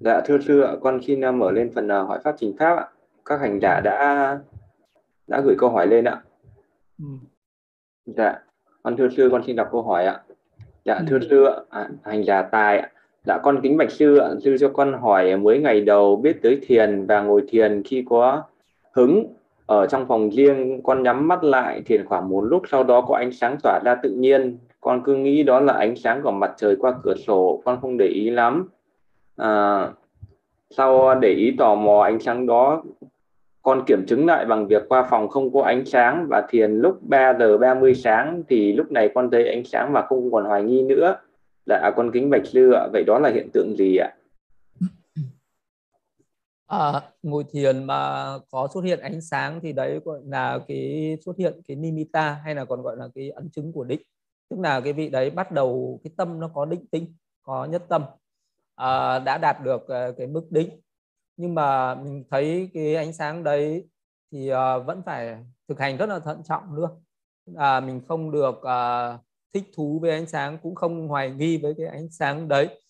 [0.00, 2.76] Dạ thưa sư ạ, con xin uh, mở lên phần uh, hỏi pháp trình pháp
[2.76, 2.86] ạ.
[3.24, 4.38] Các hành giả đã
[5.26, 6.22] đã gửi câu hỏi lên ạ.
[6.98, 7.04] Ừ.
[8.06, 8.38] Dạ,
[8.82, 10.20] con thưa sư con xin đọc câu hỏi ạ.
[10.84, 11.04] Dạ ừ.
[11.08, 12.90] thưa sư ạ, à, hành giả tài ạ.
[13.24, 16.58] Dạ con kính bạch sư ạ, sư cho con hỏi mới ngày đầu biết tới
[16.62, 18.42] thiền và ngồi thiền khi có
[18.92, 19.34] hứng
[19.66, 23.16] ở trong phòng riêng con nhắm mắt lại thiền khoảng một lúc sau đó có
[23.16, 26.52] ánh sáng tỏa ra tự nhiên con cứ nghĩ đó là ánh sáng của mặt
[26.56, 28.68] trời qua cửa sổ con không để ý lắm
[29.40, 29.88] à,
[30.70, 32.82] sau để ý tò mò ánh sáng đó
[33.62, 36.98] con kiểm chứng lại bằng việc qua phòng không có ánh sáng và thiền lúc
[37.02, 40.62] 3 giờ 30 sáng thì lúc này con thấy ánh sáng và không còn hoài
[40.62, 41.16] nghi nữa.
[41.66, 44.14] Là à, con kính bạch sư ạ vậy đó là hiện tượng gì ạ?
[46.66, 51.36] À, ngồi thiền mà có xuất hiện ánh sáng thì đấy gọi là cái xuất
[51.36, 54.00] hiện cái nimita hay là còn gọi là cái ấn chứng của định.
[54.48, 57.82] Tức là cái vị đấy bắt đầu cái tâm nó có định tĩnh có nhất
[57.88, 58.02] tâm
[58.80, 60.80] à, đã đạt được uh, cái mức đỉnh.
[61.36, 63.88] Nhưng mà mình thấy cái ánh sáng đấy
[64.32, 65.36] thì uh, vẫn phải
[65.68, 66.88] thực hành rất là thận trọng nữa
[67.56, 69.20] à, mình không được uh,
[69.52, 72.80] thích thú với ánh sáng cũng không hoài nghi với cái ánh sáng đấy.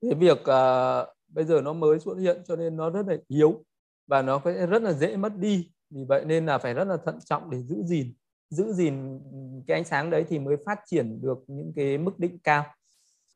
[0.00, 3.64] Cái việc uh, bây giờ nó mới xuất hiện cho nên nó rất là yếu
[4.06, 5.70] và nó sẽ rất là dễ mất đi.
[5.90, 8.14] Vì vậy nên là phải rất là thận trọng để giữ gìn
[8.50, 9.20] giữ gìn
[9.66, 12.64] cái ánh sáng đấy thì mới phát triển được những cái mức định cao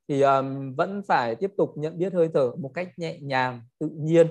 [0.08, 3.88] thì um, vẫn phải tiếp tục nhận biết hơi thở một cách nhẹ nhàng tự
[3.88, 4.26] nhiên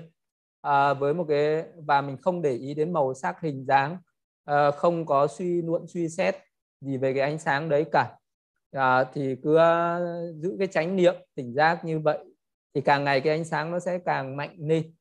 [0.61, 3.97] à, với một cái và mình không để ý đến màu sắc hình dáng
[4.45, 6.35] à, không có suy luận suy xét
[6.81, 8.17] gì về cái ánh sáng đấy cả.
[8.71, 9.57] À, thì cứ
[10.35, 12.19] giữ cái chánh niệm tỉnh giác như vậy
[12.73, 14.93] thì càng ngày cái ánh sáng nó sẽ càng mạnh lên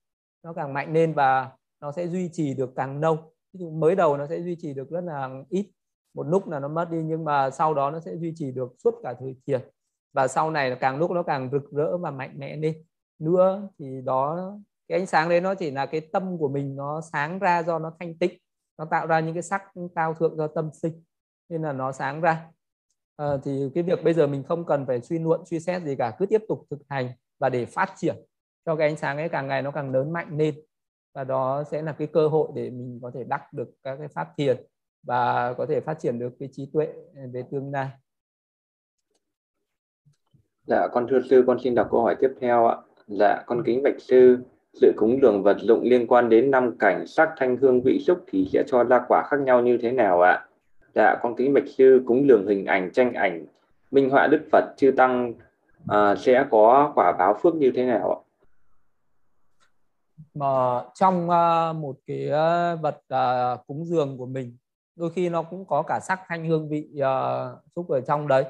[0.43, 3.17] nó càng mạnh lên và nó sẽ duy trì được càng lâu.
[3.53, 5.71] Ví dụ mới đầu nó sẽ duy trì được rất là ít
[6.15, 8.75] một lúc là nó mất đi nhưng mà sau đó nó sẽ duy trì được
[8.85, 9.61] suốt cả thời thiền
[10.17, 12.85] và sau này là càng lúc nó càng rực rỡ và mạnh mẽ lên.
[13.19, 14.53] Nữa thì đó
[14.89, 17.79] cái ánh sáng đấy nó chỉ là cái tâm của mình nó sáng ra do
[17.79, 18.39] nó thanh tịnh
[18.79, 19.63] nó tạo ra những cái sắc
[19.95, 21.03] cao thượng do tâm sinh
[21.49, 22.49] nên là nó sáng ra.
[23.17, 25.97] À, thì cái việc bây giờ mình không cần phải suy luận suy xét gì
[25.97, 28.17] cả cứ tiếp tục thực hành và để phát triển
[28.67, 30.55] cho cái ánh sáng ấy càng ngày nó càng lớn mạnh lên.
[31.15, 34.09] Và đó sẽ là cái cơ hội để mình có thể đắc được các cái
[34.09, 34.67] pháp thiền
[35.03, 36.93] và có thể phát triển được cái trí tuệ
[37.33, 37.91] về tương lai.
[40.67, 42.77] Dạ, con thưa sư, con xin đọc câu hỏi tiếp theo ạ.
[43.07, 44.39] Dạ, con kính bạch sư,
[44.75, 48.19] sự cúng dường vật dụng liên quan đến năm cảnh sắc thanh hương vị xúc
[48.27, 50.47] thì sẽ cho ra quả khác nhau như thế nào ạ?
[50.95, 53.47] Dạ, con kính bạch sư, cúng dường hình ảnh, tranh ảnh,
[53.91, 55.35] minh họa Đức Phật, chư tăng
[55.89, 58.19] à, sẽ có quả báo phước như thế nào ạ?
[60.35, 64.57] Mà trong uh, một cái uh, vật uh, cúng dường của mình
[64.97, 68.45] đôi khi nó cũng có cả sắc thanh hương vị uh, xúc ở trong đấy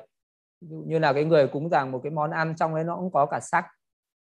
[0.61, 2.97] ví dụ như là cái người cúng rằng một cái món ăn trong đấy nó
[2.97, 3.67] cũng có cả sắc.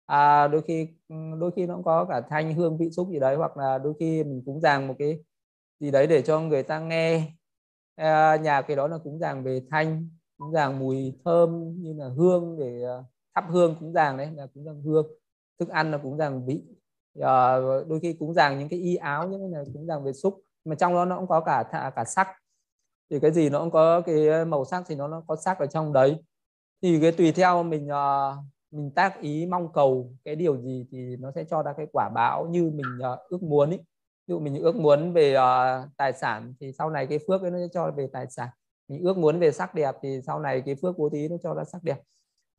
[0.05, 3.19] À, đôi khi ừ, đôi khi nó cũng có cả thanh hương vị xúc gì
[3.19, 5.19] đấy hoặc là đôi khi mình cúng rằng một cái
[5.79, 7.31] gì đấy để cho người ta nghe.
[7.95, 12.09] À, nhà cái đó là cúng rằng về thanh cúng rằng mùi thơm như là
[12.09, 12.97] hương để à,
[13.35, 15.07] thắp hương cúng rằng đấy là cúng rằng hương.
[15.59, 16.61] Thức ăn là cúng rằng vị.
[17.21, 20.13] À, đôi khi cúng rằng những cái y áo những cái này cúng rằng về
[20.13, 20.41] xúc.
[20.65, 22.27] Mà trong đó nó cũng có cả cả sắc
[23.13, 25.59] thì cái gì nó cũng có cái ờ, màu sắc thì nó, nó có sắc
[25.59, 26.15] ở trong đấy.
[26.81, 31.17] Thì cái tùy theo mình uh, mình tác ý mong cầu cái điều gì thì
[31.19, 33.77] nó sẽ cho ra cái quả báo như mình uh, ước muốn ý.
[33.77, 33.83] ví
[34.27, 37.57] dụ mình ước muốn về uh, tài sản thì sau này cái phước ấy nó
[37.57, 38.49] sẽ cho về tài sản.
[38.87, 41.53] Mình ước muốn về sắc đẹp thì sau này cái phước bố thí nó cho
[41.53, 42.01] ra sắc đẹp.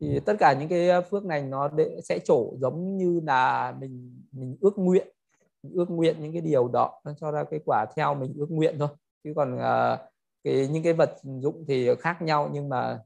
[0.00, 1.70] Thì tất cả những cái phước này nó
[2.04, 5.08] sẽ trổ giống như là mình mình ước nguyện.
[5.62, 8.50] Mình ước nguyện những cái điều đó nó cho ra cái quả theo mình ước
[8.50, 8.88] nguyện thôi.
[9.24, 10.13] Chứ còn uh,
[10.44, 12.98] cái những cái vật dụng thì khác nhau nhưng mà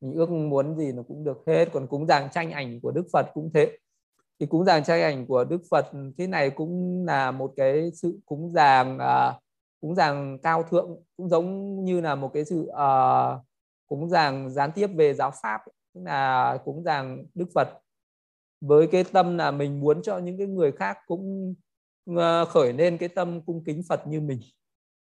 [0.00, 1.68] mình ước muốn gì nó cũng được hết.
[1.72, 3.78] Còn cúng dường tranh ảnh của Đức Phật cũng thế.
[4.40, 5.86] Thì cúng dường tranh ảnh của Đức Phật
[6.18, 9.34] thế này cũng là một cái sự cúng dường uh,
[9.80, 13.44] cúng dường cao thượng cũng giống như là một cái sự uh,
[13.86, 15.60] cúng dường gián tiếp về giáo pháp
[15.94, 17.68] tức là cúng dường Đức Phật.
[18.60, 21.54] Với cái tâm là mình muốn cho những cái người khác cũng
[22.10, 24.40] uh, khởi lên cái tâm cung kính Phật như mình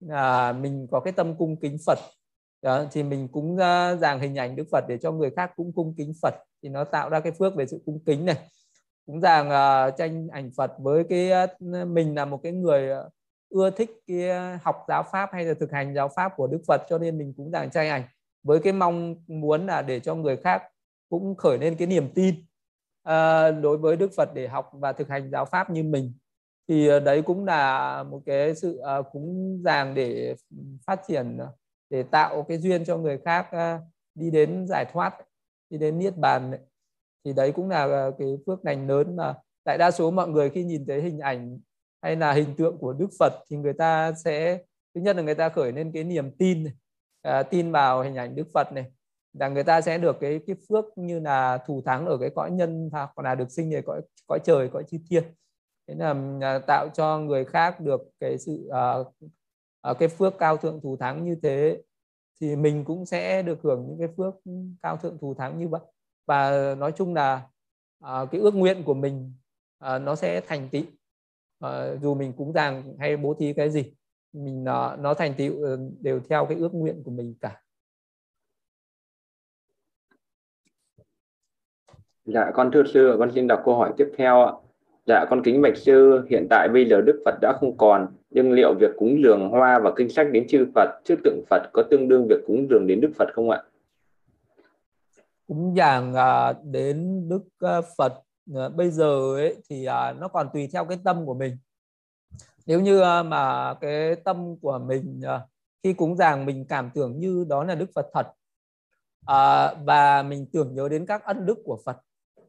[0.10, 2.00] à, mình có cái tâm cung kính Phật.
[2.62, 5.74] Đó, thì mình cúng uh, dàng hình ảnh Đức Phật để cho người khác cũng
[5.74, 6.34] cung kính Phật.
[6.64, 8.38] Thì nó tạo ra cái phước về sự cung kính này.
[9.06, 12.90] Cúng dàng uh, à, tranh ảnh Phật với cái uh, mình là một cái người
[13.00, 13.12] uh,
[13.50, 14.30] ưa thích cái
[14.64, 17.34] học giáo pháp hay là thực hành giáo pháp của Đức Phật cho nên mình
[17.38, 18.04] cũng dàng tranh ảnh
[18.44, 20.64] với cái mong muốn là để cho người khác
[21.10, 22.36] cũng khởi lên cái niềm tin
[23.10, 26.14] uh, đối với Đức Phật để học và thực hành giáo pháp như mình
[26.72, 30.36] thì ờ, đấy cũng là một cái sự ờ, cúng dàng để
[30.88, 31.52] phát triển ờ,
[31.90, 33.48] để tạo cái duyên cho người khác
[34.16, 35.14] đi đến giải thoát
[35.70, 36.52] đi đến niết bàn
[37.26, 39.34] thì đấy cũng là cái phước lành lớn mà
[39.66, 41.60] đại đa số mọi người khi nhìn thấy hình ảnh
[42.02, 44.60] hay là hình tượng của Đức Phật thì người ta sẽ
[44.96, 46.68] thứ nhất là người ta khởi lên cái niềm tin
[47.22, 48.86] à, tin vào hình ảnh Đức Phật này
[49.34, 52.52] là người ta sẽ được cái cái phước như là thù thắng ở cái cõi
[52.52, 55.24] nhân hoặc là được sinh về cõi cõi trời cõi chư thiên
[55.88, 58.70] thế là à, tạo cho người khác được cái sự
[59.90, 61.82] uh, cái phước cao thượng thù thắng như thế
[62.42, 64.34] thì mình cũng sẽ được hưởng những cái phước
[64.82, 65.82] cao thượng thù thắng như vậy.
[66.26, 67.48] Và nói chung là
[68.06, 69.34] uh, cái ước nguyện của mình
[69.86, 70.84] uh, nó sẽ thành tựu.
[71.66, 73.94] Uh, dù mình cúng dường hay bố thí cái gì
[74.34, 77.62] mình uh, nó thành tựu ờ, đều theo cái ước nguyện của mình cả.
[82.26, 84.54] Dạ con thưa sư, con xin đọc câu hỏi tiếp theo ạ.
[85.06, 88.52] Dạ con kính bạch sư, hiện tại bây giờ Đức Phật đã không còn, nhưng
[88.52, 91.84] liệu việc cúng dường hoa và kinh sách đến chư Phật trước tượng Phật có
[91.92, 93.64] tương đương việc cúng dường đến Đức Phật không ạ?
[95.48, 98.14] Cúng dường à, đến Đức à, Phật
[98.56, 99.86] à, bây giờ ấy thì
[100.20, 101.58] nó còn tùy theo cái tâm của mình.
[102.66, 105.22] Nếu như mà cái tâm của mình
[105.84, 108.28] khi cúng dường mình cảm tưởng như đó là Đức Phật thật
[109.86, 111.98] và mình tưởng nhớ đến các ân đức của Phật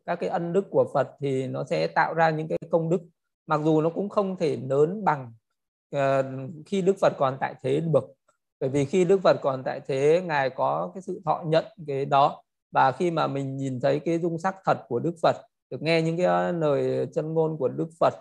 [0.06, 3.00] các cái ân đức của Phật thì nó sẽ tạo ra những cái công đức
[3.46, 5.32] mặc dù nó cũng không thể lớn bằng
[5.96, 6.24] uh,
[6.66, 8.14] khi Đức Phật còn tại thế được
[8.62, 12.04] bởi vì khi Đức Phật còn tại thế ngài có cái sự thọ nhận cái
[12.04, 12.42] đó.
[12.72, 15.36] Và khi mà mình nhìn thấy cái dung sắc thật của Đức Phật
[15.70, 18.14] được nghe những cái ờ, lời chân ngôn của Đức Phật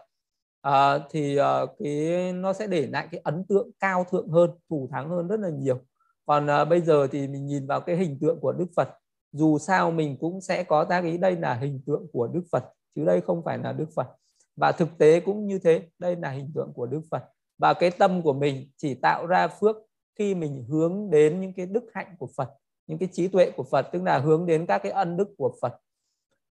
[0.61, 4.89] à, thì uh, cái nó sẽ để lại cái ấn tượng cao thượng hơn thù
[4.91, 5.79] thắng hơn rất là nhiều.
[6.25, 8.89] Còn uh, bây giờ thì mình nhìn vào cái hình tượng của Đức Phật
[9.31, 12.63] dù sao mình cũng sẽ có tác ý đây là hình tượng của Đức Phật
[12.95, 14.07] chứ đây không phải là Đức Phật.
[14.55, 17.23] Và thực tế cũng như thế đây là hình tượng của Đức Phật.
[17.57, 19.75] Và cái tâm của mình chỉ tạo ra phước
[20.19, 22.49] khi mình hướng đến những cái đức hạnh của Phật
[22.91, 25.55] những cái trí tuệ của Phật tức là hướng đến các cái ân đức của
[25.61, 25.73] Phật.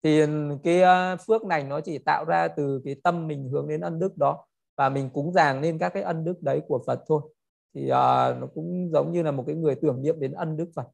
[0.03, 3.67] Thì ừ, cái ờ, phước này nó chỉ tạo ra từ cái tâm mình hướng
[3.67, 4.45] đến ân đức đó
[4.77, 7.21] và mình cúng dường lên các cái ân đức đấy của Phật thôi.
[7.75, 7.91] Thì uh,
[8.39, 10.87] nó cũng giống như là một cái người tưởng niệm đến ân đức Phật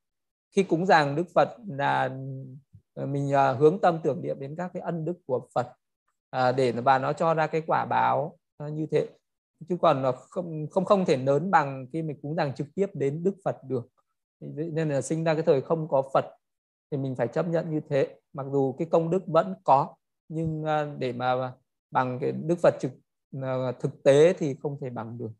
[0.51, 2.09] khi cúng dường Đức Phật là
[2.93, 5.67] ờ, mình ờ, hướng tâm tưởng niệm đến các cái ân đức của Phật
[6.29, 9.07] à, để và nó cho ra cái quả báo ờ, như thế.
[9.69, 12.89] Chứ còn nó không không không thể lớn bằng khi mình cúng dường trực tiếp
[12.93, 13.89] đến Đức Phật được.
[14.39, 16.25] Nên là sinh ra cái thời không có Phật
[16.91, 18.19] thì mình phải chấp nhận như thế.
[18.33, 19.95] Mặc dù cái công đức vẫn có,
[20.27, 20.65] nhưng
[20.99, 21.53] để mà
[21.91, 22.91] bằng cái Đức Phật trực
[23.79, 25.31] thực tế thì không thể bằng được.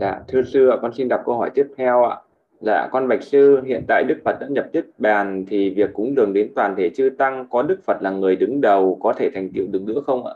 [0.00, 2.16] Dạ, thưa sư ạ, con xin đọc câu hỏi tiếp theo ạ.
[2.60, 6.14] Dạ, con bạch sư, hiện tại Đức Phật đã nhập tiết bàn thì việc cúng
[6.14, 9.30] đường đến toàn thể chư tăng có Đức Phật là người đứng đầu có thể
[9.34, 10.34] thành tựu được nữa không ạ?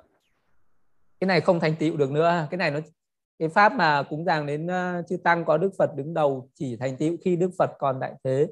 [1.21, 2.79] Cái này không thành tựu được nữa, cái này nó
[3.39, 6.77] cái pháp mà cúng dường đến ờ, chư tăng có Đức Phật đứng đầu chỉ
[6.77, 8.49] thành tựu khi Đức Phật còn tại thế.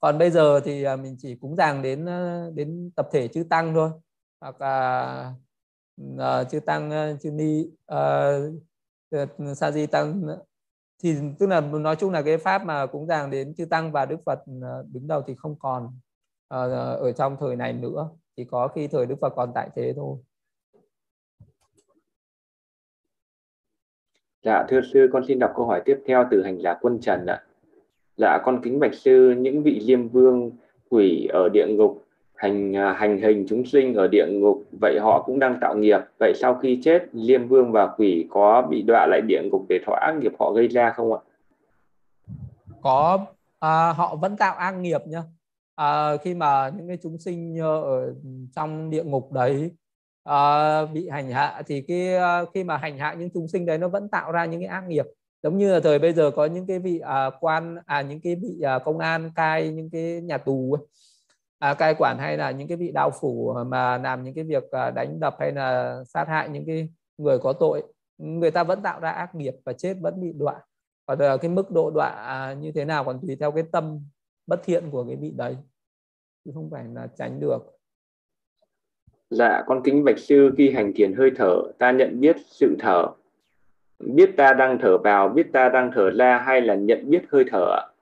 [0.00, 3.44] Còn bây giờ thì ờ, mình chỉ cúng dường đến ờ, đến tập thể chư
[3.50, 3.90] tăng thôi,
[4.40, 5.32] hoặc là
[6.14, 8.62] uh, chư tăng chư ni uh,
[9.10, 10.44] Ờ, sa di tăng ờ,
[11.02, 14.06] thì tức là nói chung là cái pháp mà cũng rằng đến chư tăng và
[14.06, 15.98] đức phật ờ, đứng đầu thì không còn
[16.48, 18.10] ở trong thời này nữa.
[18.36, 20.18] Chỉ có khi thời đức phật còn tại thế thôi.
[24.42, 27.26] Dạ thưa sư, con xin đọc câu hỏi tiếp theo từ hành giả quân trần
[27.26, 27.42] ạ.
[28.16, 30.50] Dạ con kính bạch sư, những vị diêm vương
[30.88, 32.05] quỷ ở địa ngục
[32.36, 36.00] hành à, hành hình chúng sinh ở địa ngục vậy họ cũng đang tạo nghiệp.
[36.18, 39.80] Vậy sau khi chết liêm vương và quỷ có bị đọa lại địa ngục để
[39.86, 41.20] thọ ác nghiệp họ gây ra không ạ?
[42.82, 43.26] Có
[43.58, 45.22] à, họ vẫn tạo ác nghiệp nhá.
[45.74, 48.14] À, khi mà những cái chúng sinh ở
[48.56, 49.70] trong địa ngục đấy
[50.24, 53.78] à, bị hành hạ thì cái à, khi mà hành hạ những chúng sinh đấy
[53.78, 55.06] nó vẫn tạo ra những cái ác nghiệp.
[55.42, 58.34] Giống như là thời bây giờ có những cái vị à, quan à những cái
[58.34, 60.86] vị à, công an cai những cái nhà tù ấy
[61.58, 64.44] à, cai quản hay là những cái vị đạo phủ ờ, mà làm những cái
[64.44, 67.82] việc ờ, đánh đập hay là sát hại những cái người có tội
[68.18, 70.54] người ta vẫn tạo ra ác nghiệp và chết vẫn bị đọa.
[71.06, 74.00] Và ờ, cái mức độ đọa à, như thế nào còn tùy theo cái tâm
[74.46, 75.56] bất thiện của cái vị đấy
[76.44, 77.58] chứ không phải là tránh được.
[79.30, 83.06] Dạ con kính bạch sư khi hành thiền hơi thở ta nhận biết sự thở.
[83.98, 87.44] Biết ta đang thở vào biết ta đang thở ra hay là nhận biết hơi
[87.50, 87.95] thở ạ?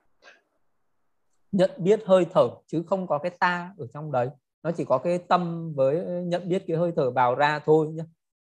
[1.55, 4.29] Nhận biết hơi thở chứ không có cái ta ở trong đấy.
[4.63, 8.03] Nó chỉ có cái tâm với nhận biết cái hơi thở vào ra thôi nhé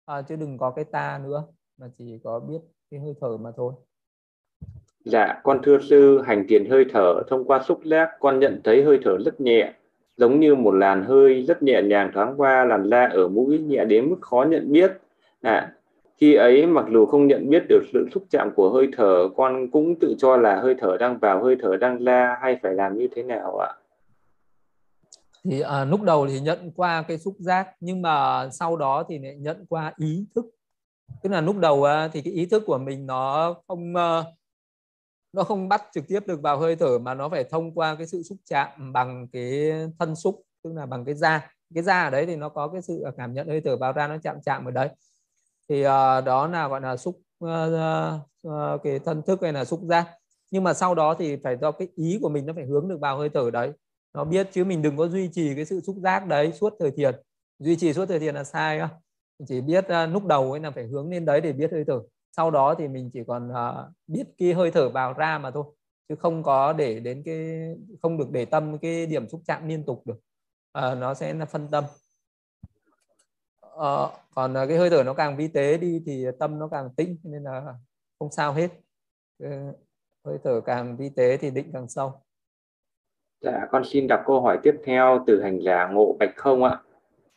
[0.07, 1.45] à, chứ đừng có cái ta nữa
[1.79, 2.59] mà chỉ có biết
[2.91, 3.73] cái hơi thở mà thôi.
[5.05, 8.85] Dạ con thưa sư hành tiền hơi thở thông qua xúc giác con nhận thấy
[8.85, 9.73] hơi thở rất nhẹ
[10.17, 13.85] giống như một làn hơi rất nhẹ nhàng thoáng qua làn da ở mũi nhẹ
[13.85, 14.93] đến mức khó nhận biết.
[15.41, 15.73] À,
[16.17, 19.71] khi ấy mặc dù không nhận biết được sự xúc chạm của hơi thở con
[19.71, 22.99] cũng tự cho là hơi thở đang vào hơi thở đang ra hay phải làm
[22.99, 23.75] như thế nào ạ?
[25.45, 29.19] Thì à, lúc đầu thì nhận qua cái xúc giác nhưng mà sau đó thì
[29.19, 30.45] lại nhận qua ý thức.
[31.23, 34.25] Tức là lúc đầu à, thì cái ý thức của mình nó không ờ,
[35.33, 38.07] nó không bắt trực tiếp được vào hơi thở mà nó phải thông qua cái
[38.07, 41.51] sự xúc chạm bằng cái thân xúc tức là bằng cái da.
[41.75, 44.09] Cái da ở đấy thì nó có cái sự cảm nhận hơi thở vào ra
[44.09, 44.89] nó chạm chạm ở đấy
[45.69, 47.51] thì uh, đó là gọi là xúc uh,
[48.49, 50.09] uh, cái thân thức hay là xúc giác.
[50.51, 53.01] Nhưng mà sau đó thì phải do cái ý của mình nó phải hướng được
[53.01, 53.73] vào hơi thở đấy.
[54.15, 56.91] Nó biết chứ mình đừng có duy trì cái sự xúc giác đấy suốt thời
[56.91, 57.15] thiền.
[57.59, 58.89] Duy trì suốt thời thiền là sai á.
[59.49, 62.01] Chỉ biết uh, lúc đầu ấy là phải hướng lên đấy để biết hơi thở.
[62.37, 65.65] Sau đó thì mình chỉ còn uh, biết cái hơi thở vào ra mà thôi
[66.09, 67.69] chứ không có để đến cái
[68.03, 70.17] không được để tâm cái điểm xúc chạm liên tục được.
[70.79, 71.85] Uh, nó sẽ là phân tâm
[73.79, 76.89] à, còn ờ, cái hơi thở nó càng vi tế đi thì tâm nó càng
[76.97, 77.75] tĩnh nên là
[78.19, 78.69] không sao hết
[80.25, 82.13] hơi thở càng vi tế thì định càng sâu
[83.41, 86.81] dạ con xin đọc câu hỏi tiếp theo từ hành giả ngộ bạch không ạ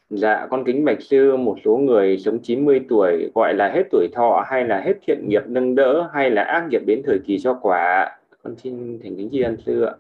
[0.10, 4.08] Dạ, con kính bạch sư, một số người sống 90 tuổi gọi là hết tuổi
[4.14, 7.40] thọ hay là hết thiện nghiệp nâng đỡ hay là ác nghiệp đến thời kỳ
[7.40, 8.18] cho quả.
[8.44, 9.94] Con xin thành kính tri ân sư ạ.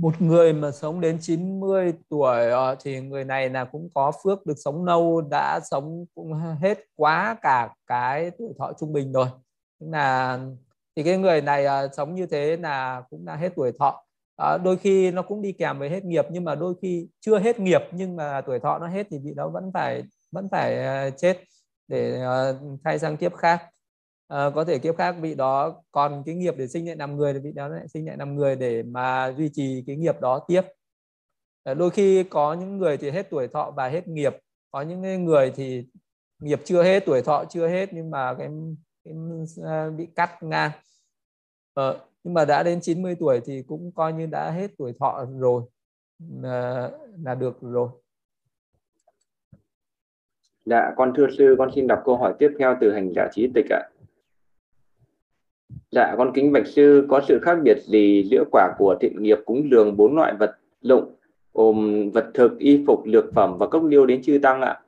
[0.00, 4.46] Một người mà sống đến 90 tuổi ờ, thì người này là cũng có phước
[4.46, 9.26] được sống lâu, đã sống cũng hết quá cả cái tuổi thọ trung bình rồi.
[9.78, 10.38] Là
[10.96, 14.04] thì cái người này ờ, sống như thế là cũng đã hết tuổi thọ
[14.36, 17.38] à, đôi khi nó cũng đi kèm với hết nghiệp nhưng mà đôi khi chưa
[17.38, 20.02] hết nghiệp nhưng mà tuổi thọ nó hết thì vị đó vẫn phải
[20.32, 20.80] vẫn phải
[21.16, 21.38] chết
[21.88, 22.22] để
[22.84, 23.62] thay sang kiếp khác
[24.30, 27.32] à, có thể kiếp khác vị đó còn cái nghiệp để sinh lại làm người
[27.32, 30.44] thì vị đó lại sinh lại làm người để mà duy trì cái nghiệp đó
[30.48, 30.62] tiếp.
[31.64, 34.36] À, đôi khi có những người thì hết tuổi thọ và hết nghiệp
[34.70, 35.86] có những người thì
[36.38, 38.48] nghiệp chưa hết tuổi thọ chưa hết nhưng mà cái,
[39.04, 39.14] cái
[39.62, 40.70] ờ, bị cắt ngang.
[41.74, 41.92] À,
[42.24, 45.62] nhưng mà đã đến 90 tuổi thì cũng coi như đã hết tuổi thọ rồi
[46.42, 46.90] là,
[47.24, 47.88] là được rồi.
[50.64, 53.50] Dạ, con thưa sư, con xin đọc câu hỏi tiếp theo từ hành giả trí
[53.54, 53.82] tịch ạ.
[55.92, 59.38] Dạ, con kính bạch sư, có sự khác biệt gì giữa quả của thiện nghiệp
[59.44, 61.14] cúng dường bốn loại vật dụng,
[61.54, 64.80] gồm vật thực, y phục, lược phẩm và cốc liêu đến chư tăng ạ?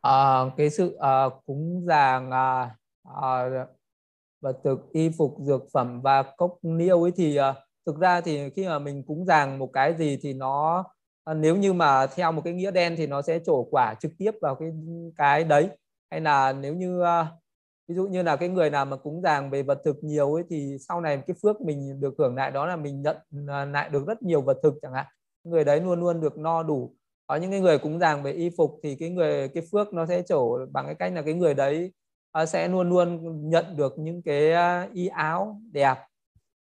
[0.00, 2.70] À, cái sự à, cúng dường à,
[3.22, 3.44] à,
[4.40, 7.54] vật thực y phục dược phẩm và cốc niêu ấy thì à,
[7.86, 10.84] thực ra thì khi mà mình cúng dường một cái gì thì nó
[11.24, 14.12] à, nếu như mà theo một cái nghĩa đen thì nó sẽ trổ quả trực
[14.18, 14.68] tiếp vào cái
[15.16, 15.68] cái đấy
[16.10, 17.26] hay là nếu như à,
[17.88, 20.44] ví dụ như là cái người nào mà cúng dường về vật thực nhiều ấy
[20.50, 23.16] thì sau này cái phước mình được hưởng lại đó là mình nhận
[23.48, 25.06] à, lại được rất nhiều vật thực chẳng hạn.
[25.44, 26.94] Người đấy luôn luôn được no đủ.
[27.26, 30.06] Có những cái người cúng dường về y phục thì cái người cái phước nó
[30.06, 31.92] sẽ trổ bằng cái cách là cái người đấy
[32.32, 35.96] à, sẽ luôn luôn nhận được những cái à, y áo đẹp.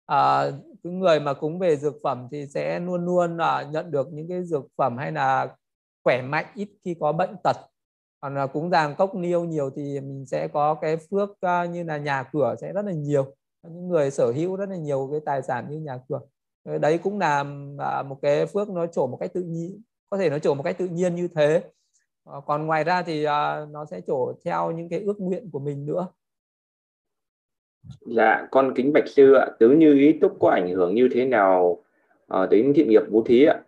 [0.06, 0.50] À,
[0.84, 3.36] cái người mà cúng về dược phẩm thì sẽ luôn luôn
[3.70, 5.56] nhận được những cái dược phẩm hay là
[6.04, 7.56] khỏe mạnh ít khi có bệnh tật
[8.20, 11.84] còn là cúng dường cốc niêu nhiều thì mình sẽ có cái phước uh, như
[11.84, 13.34] là nhà cửa sẽ rất là nhiều.
[13.62, 16.20] Những người sở hữu rất là nhiều cái tài sản như nhà cửa.
[16.78, 20.30] Đấy cũng là uh, một cái phước nó trổ một cách tự nhiên có thể
[20.30, 21.62] nó trổ một cách tự nhiên như thế.
[22.24, 25.58] Ờ, còn ngoài ra thì uh, nó sẽ trổ theo những cái ước nguyện của
[25.58, 26.06] mình nữa.
[28.00, 29.46] Dạ con kính bạch sư ạ.
[29.58, 31.82] Tứ như ý túc có ảnh hưởng như thế nào
[32.34, 33.60] uh, đến thiện nghiệp bố thí ạ?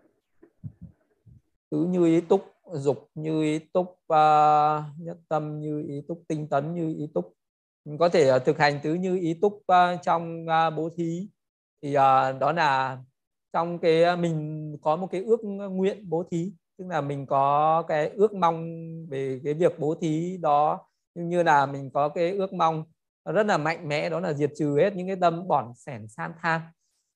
[1.71, 6.49] Tứ như ý túc dục như ý túc uh, nhất tâm như ý túc tinh
[6.49, 7.33] tấn như ý túc.
[7.85, 11.29] Mình có thể uh, thực hành tứ như ý túc uh, trong uh, bố thí.
[11.83, 12.99] Thì uh, đó là
[13.53, 16.53] trong cái mình có một cái ước nguyện bố thí.
[16.79, 18.67] Tức là mình có cái ước mong
[19.09, 20.87] về cái việc bố thí đó.
[21.15, 22.85] Nhưng như là mình có cái ước mong
[23.25, 26.33] rất là mạnh mẽ đó là diệt trừ hết những cái tâm bỏn sẻn san
[26.43, 26.61] tham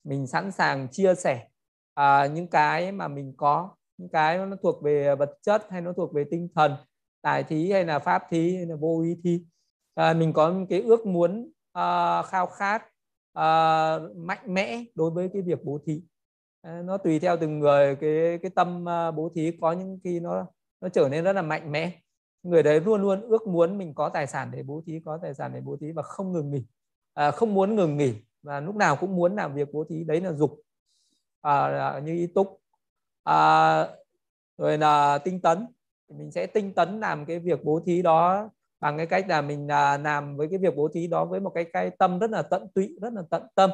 [0.03, 1.47] mình sẵn sàng chia sẻ
[1.93, 5.93] à, những cái mà mình có những cái nó thuộc về vật chất hay nó
[5.93, 6.75] thuộc về tinh thần
[7.21, 9.45] tài thí hay là pháp thí hay là vô ý thí.
[9.95, 12.83] À, mình có cái ước muốn uh, khao khát
[13.39, 16.01] uh, mạnh mẽ đối với cái việc bố thí.
[16.61, 18.85] À, nó tùy theo từng người cái cái tâm
[19.15, 19.51] bố thí.
[19.61, 20.45] Có những khi nó
[20.81, 22.01] nó trở nên rất là mạnh mẽ.
[22.43, 25.33] Người đấy luôn luôn ước muốn mình có tài sản để bố thí có tài
[25.33, 26.65] sản để bố thí và không ngừng nghỉ.
[27.13, 30.03] À, không muốn ngừng nghỉ và lúc nào cũng muốn làm việc bố thí.
[30.03, 30.61] Đấy là dục
[31.41, 32.61] à, như ý túc
[33.27, 33.87] à,
[34.57, 35.67] rồi là tinh tấn.
[36.09, 39.67] Mình sẽ tinh tấn làm cái việc bố thí đó bằng cái cách là mình
[39.71, 42.41] à, làm với cái việc bố thí đó với một cái cái tâm rất là
[42.41, 43.69] tận tụy rất là tận tâm.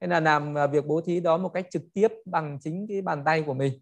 [0.00, 3.02] Hay là làm à, việc bố thí đó một cách trực tiếp bằng chính cái
[3.02, 3.72] bàn tay của mình.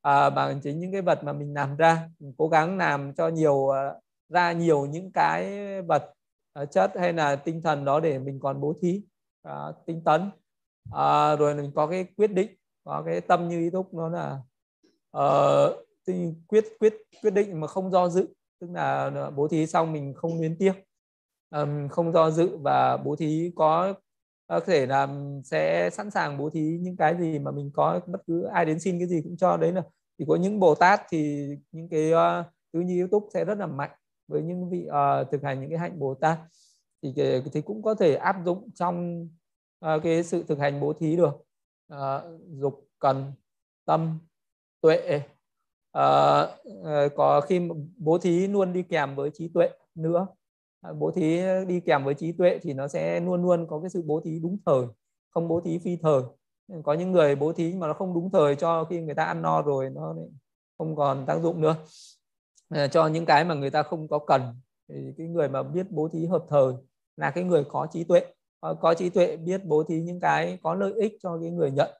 [0.00, 2.08] À, bằng chính những cái vật mà mình làm ra.
[2.18, 3.94] Mình cố gắng làm cho nhiều à,
[4.28, 6.12] ra nhiều những cái vật
[6.52, 9.02] à, chất hay là tinh thần đó để mình còn bố thí
[9.42, 9.54] à,
[9.86, 10.30] tinh tấn.
[10.92, 14.38] À, rồi mình có cái quyết định có cái tâm như ý túc nó là
[15.18, 15.86] uh,
[16.48, 18.28] quyết quyết quyết định mà không do dự.
[18.60, 20.72] Tức là ờ, bố thí xong mình không luyến tiếc.
[21.50, 23.94] Um, không do dự và bố thí có
[24.46, 25.08] có thể là
[25.44, 28.80] sẽ sẵn sàng bố thí những cái gì mà mình có bất cứ ai đến
[28.80, 29.56] xin cái gì cũng cho.
[29.56, 29.82] Đấy là
[30.18, 33.58] thì có những bồ tát thì những cái uh, tứ nhi yếu túc sẽ rất
[33.58, 33.90] là mạnh
[34.28, 36.38] với những vị uh, thực hành những cái hạnh bồ tát.
[37.02, 37.14] Thì
[37.52, 39.28] thì cũng có thể áp dụng trong
[39.84, 41.45] uh, cái sự thực hành bố thí được
[41.88, 42.22] à,
[42.60, 43.32] dục cần
[43.84, 44.18] tâm
[44.80, 45.20] tuệ.
[45.92, 46.46] À,
[47.16, 50.26] có khi bố thí luôn đi kèm với trí tuệ nữa.
[50.98, 54.02] Bố thí đi kèm với trí tuệ thì nó sẽ luôn luôn có cái sự
[54.06, 54.86] bố thí đúng thời
[55.30, 56.22] không bố thí phi thời.
[56.84, 59.42] Có những người bố thí mà nó không đúng thời cho khi người ta ăn
[59.42, 60.14] no rồi nó
[60.78, 61.76] không còn tác dụng nữa.
[62.90, 64.42] Cho những cái mà người ta không có cần
[64.88, 66.74] thì cái người mà biết bố thí hợp thời
[67.16, 68.34] là cái người có trí tuệ.
[68.60, 71.70] Ờ, có, trí tuệ biết bố thí những cái có lợi ích cho cái người
[71.70, 71.90] nhận.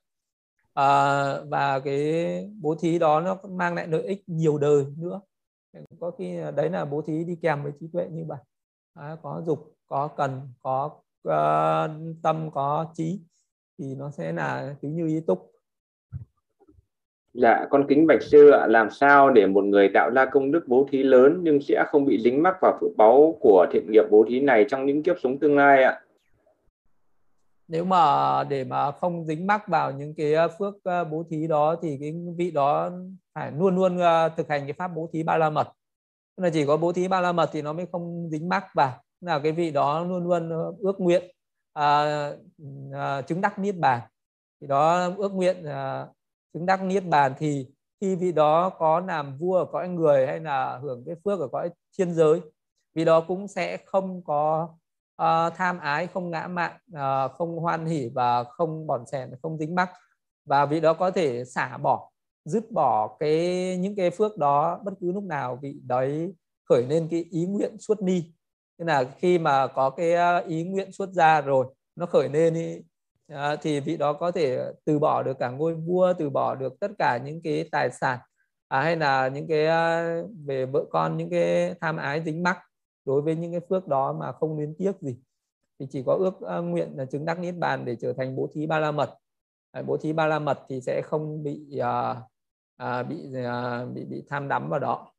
[0.74, 5.20] À, và cái bố thí đó nó mang lại lợi ích nhiều đời nữa.
[6.00, 8.38] Có khi đấy là bố thí đi kèm với trí tuệ như vậy
[8.96, 10.90] à, có dục có cần có
[11.28, 11.90] uh,
[12.22, 13.20] tâm có trí
[13.78, 15.52] thì nó sẽ là tính như ý túc.
[17.34, 20.68] Dạ, con kính bạch sư ạ, làm sao để một người tạo ra công đức
[20.68, 24.04] bố thí lớn nhưng sẽ không bị dính mắc vào phước báu của thiện nghiệp
[24.10, 26.00] bố thí này trong những kiếp sống tương lai ạ?
[27.68, 31.46] Nếu mà để mà không dính mắc vào những cái ờ, phước ờ, bố thí
[31.46, 32.90] đó thì cái vị đó
[33.34, 35.72] phải luôn luôn ờ, thực hành cái pháp bố thí ba la mật.
[36.36, 39.02] Là chỉ có bố thí ba la mật thì nó mới không dính mắc vào.
[39.20, 41.24] Là cái vị đó luôn luôn ước nguyện
[41.72, 42.04] à,
[42.92, 44.00] à, chứng đắc niết bàn.
[44.60, 46.06] Thì đó ước nguyện à,
[46.54, 47.66] chứng đắc niết bàn thì
[48.00, 51.48] khi vị đó có làm vua ở cõi người hay là hưởng cái phước ở
[51.52, 52.40] cõi thiên giới
[52.94, 54.68] vị đó cũng sẽ không có
[55.22, 59.58] uh, tham ái không ngã mạn uh, không hoan hỉ và không bòn xèn không
[59.58, 59.90] dính mắc.
[60.44, 62.10] Và vị đó có thể xả bỏ
[62.46, 66.34] dứt bỏ cái những cái phước đó bất cứ lúc nào vị đấy
[66.68, 68.22] khởi lên cái ý nguyện xuất ni.
[68.78, 72.54] Tức là khi mà có cái ờ, ý nguyện xuất ra rồi nó khởi lên
[72.54, 72.82] ý,
[73.28, 76.80] à, thì vị đó có thể từ bỏ được cả ngôi vua từ bỏ được
[76.80, 78.18] tất cả những cái tài sản
[78.68, 79.66] à, hay là những cái
[80.46, 82.58] về vợ con những cái tham ái dính mắc
[83.06, 85.16] đối với những cái phước đó mà không luyến tiếc gì
[85.78, 88.48] thì chỉ có ước uh, nguyện là chứng đắc niết bàn để trở thành bố
[88.52, 89.18] thí ba la mật.
[89.86, 92.16] Bố thí ba la mật thì sẽ không bị uh,
[92.82, 95.12] uh, bị uh, bị bị tham đắm vào đó.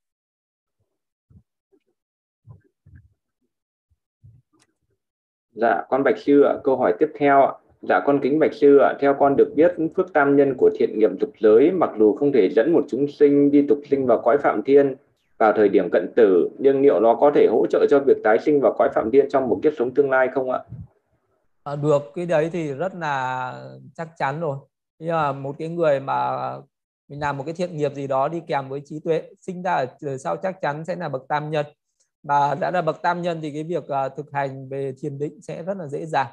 [5.52, 7.54] Dạ, con Bạch Sư ạ, câu hỏi tiếp theo ạ.
[7.82, 11.00] Dạ con kính bạch sư ạ, theo con được biết phước tam nhân của thiện
[11.00, 14.22] nghiệp tục giới mặc dù không thể dẫn một chúng sinh đi tục sinh vào
[14.24, 14.96] cõi phạm thiên
[15.38, 18.38] vào thời điểm cận tử, nhưng liệu nó có thể hỗ trợ cho việc tái
[18.46, 20.60] sinh vào cõi phạm thiên trong một kiếp sống tương lai không ạ?
[21.64, 23.54] À, được, cái đấy thì rất là
[23.96, 24.58] chắc chắn rồi.
[25.00, 26.52] Nhưng mà một cái người mà
[27.08, 29.86] mình làm một cái thiện nghiệp gì đó đi kèm với trí tuệ, sinh ra
[30.02, 31.66] ở sau chắc chắn sẽ là bậc tam nhân.
[32.24, 35.42] Và đã là bậc tam nhân thì cái việc uh, thực hành về thiền định
[35.42, 36.28] sẽ rất là dễ dàng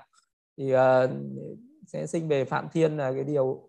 [0.58, 1.10] thì uh,
[1.86, 3.68] sẽ sinh về phạm thiên là cái điều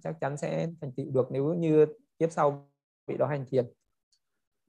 [0.00, 1.86] chắc chắn sẽ thành tựu được nếu như
[2.18, 2.68] tiếp sau
[3.06, 3.64] bị đó hành thiền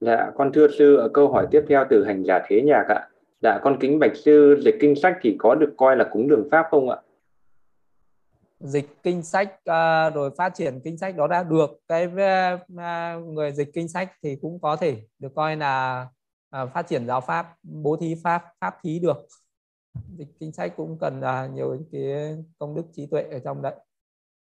[0.00, 3.08] dạ con thưa sư câu hỏi tiếp theo từ hành giả thế nhạc ạ.
[3.42, 6.48] Dạ con kính bạch sư dịch kinh sách thì có được coi là cúng đường
[6.50, 6.96] pháp không ạ?
[8.60, 13.52] Dịch kinh sách uh, rồi phát triển kinh sách đó đã được cái uh, người
[13.52, 16.06] dịch kinh sách thì cũng có thể được coi là
[16.62, 19.26] uh, phát triển giáo pháp bố thí pháp pháp thí được.
[20.18, 21.20] Dịch chính sách cũng cần
[21.54, 23.74] nhiều cái công đức trí tuệ ở trong đấy.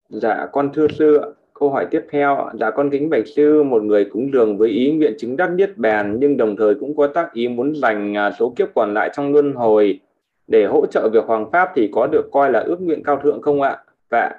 [0.09, 2.49] Dạ con thưa sư câu hỏi tiếp theo.
[2.61, 5.79] Dạ con kính bạch sư một người cúng dường với ý nguyện chứng đắc niết
[5.79, 9.11] bàn nhưng đồng thời cũng có tác ý muốn dành à, số kiếp còn lại
[9.15, 10.01] trong luân hồi.
[10.47, 13.43] Để hỗ trợ việc hoàng pháp thì có được coi là ước nguyện cao thượng
[13.43, 13.79] không ạ?
[14.11, 14.31] Và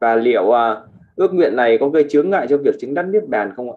[0.00, 0.54] và liệu uh,
[1.16, 3.76] ước nguyện này có gây chướng ngại cho việc chứng đắc niết bàn không ạ?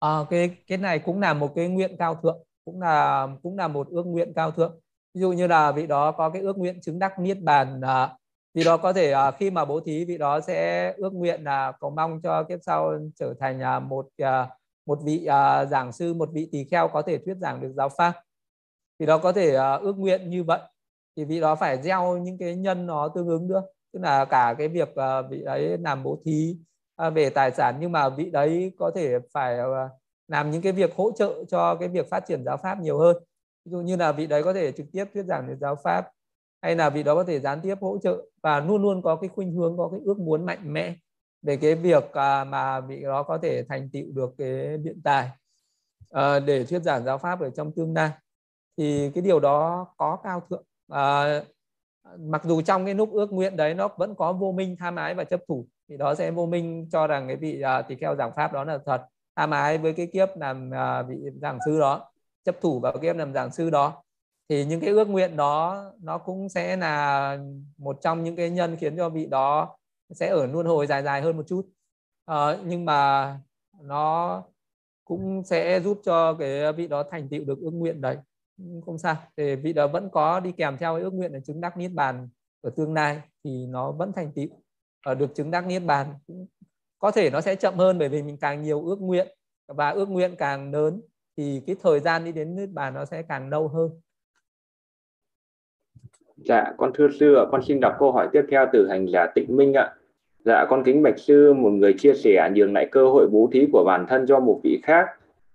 [0.00, 3.68] À, cái cái này cũng là một cái nguyện cao thượng cũng là cũng là
[3.68, 4.72] một ước nguyện cao thượng.
[5.14, 8.08] Ví dụ như là vị đó có cái ước nguyện chứng đắc niết bàn à,
[8.54, 11.72] vị đó có thể uh, khi mà bố thí vị đó sẽ ước nguyện là
[11.80, 14.48] cầu mong cho kiếp sau trở thành uh, một uh,
[14.86, 17.88] một vị uh, giảng sư một vị tỳ kheo có thể thuyết giảng được giáo
[17.88, 18.12] pháp.
[18.98, 20.60] Vị đó có thể uh, ước nguyện như vậy.
[21.16, 23.62] Thì vị đó phải gieo những cái nhân nó tương ứng nữa.
[23.92, 26.56] Tức là cả cái việc uh, vị đấy làm bố thí
[27.06, 29.90] uh, về tài sản nhưng mà vị đấy có thể phải uh,
[30.28, 33.16] làm những cái việc hỗ trợ cho cái việc phát triển giáo pháp nhiều hơn.
[33.64, 36.10] Ví dụ như là vị đấy có thể trực tiếp thuyết giảng được giáo pháp
[36.62, 39.28] hay là vị đó có thể gián tiếp hỗ trợ và luôn luôn có cái
[39.28, 40.94] khuynh hướng có cái ước muốn mạnh mẽ
[41.42, 45.28] về cái việc à, mà vị đó có thể thành tựu được cái biện tài
[46.10, 48.10] ờ, để thuyết giảng giáo pháp ở trong tương lai.
[48.76, 51.40] Thì cái điều đó có cao thượng à,
[52.18, 55.14] mặc dù trong cái lúc ước nguyện đấy nó vẫn có vô minh tham ái
[55.14, 58.16] và chấp thủ thì đó sẽ vô minh cho rằng cái vị à, tỳ kheo
[58.16, 59.02] giảng pháp đó là thật.
[59.36, 62.10] Tham ái với cái kiếp làm à, vị giảng sư đó
[62.44, 64.02] chấp thủ vào kiếp làm giảng sư đó
[64.50, 67.38] thì những cái ước nguyện đó nó cũng sẽ là
[67.78, 69.76] một trong những cái nhân khiến cho vị đó
[70.10, 71.68] sẽ ở luân hồi dài dài hơn một chút.
[72.26, 73.38] À, nhưng mà
[73.80, 74.42] nó
[75.04, 78.16] cũng sẽ giúp cho cái vị đó thành tựu được ước nguyện đấy.
[78.86, 81.60] Không sao thì vị đó vẫn có đi kèm theo cái ước nguyện là chứng
[81.60, 82.28] đắc niết bàn
[82.60, 84.48] ở tương lai thì nó vẫn thành tựu.
[85.06, 86.14] Ở được chứng đắc niết bàn
[86.98, 89.28] có thể nó sẽ chậm hơn bởi vì mình càng nhiều ước nguyện
[89.66, 91.00] và ước nguyện càng lớn
[91.36, 94.00] thì cái thời gian đi đến niết bàn nó sẽ càng lâu hơn.
[96.44, 99.26] Dạ, con thưa sư ạ, con xin đọc câu hỏi tiếp theo từ hành giả
[99.34, 99.94] Tịnh Minh ạ.
[100.44, 103.66] Dạ, con kính bạch sư, một người chia sẻ nhường lại cơ hội bố thí
[103.72, 105.06] của bản thân cho một vị khác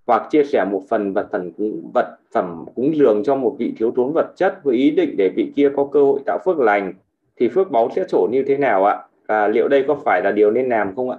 [0.08, 1.52] hoặc chia sẻ một phần vật phẩm
[1.93, 5.30] vật phẩm cúng dường cho một vị thiếu thốn vật chất với ý định để
[5.36, 6.93] vị kia có cơ hội tạo phước lành
[7.38, 9.04] thì phước báu sẽ trổ như thế nào ạ?
[9.28, 11.17] Và liệu đây có phải là điều nên làm không ạ?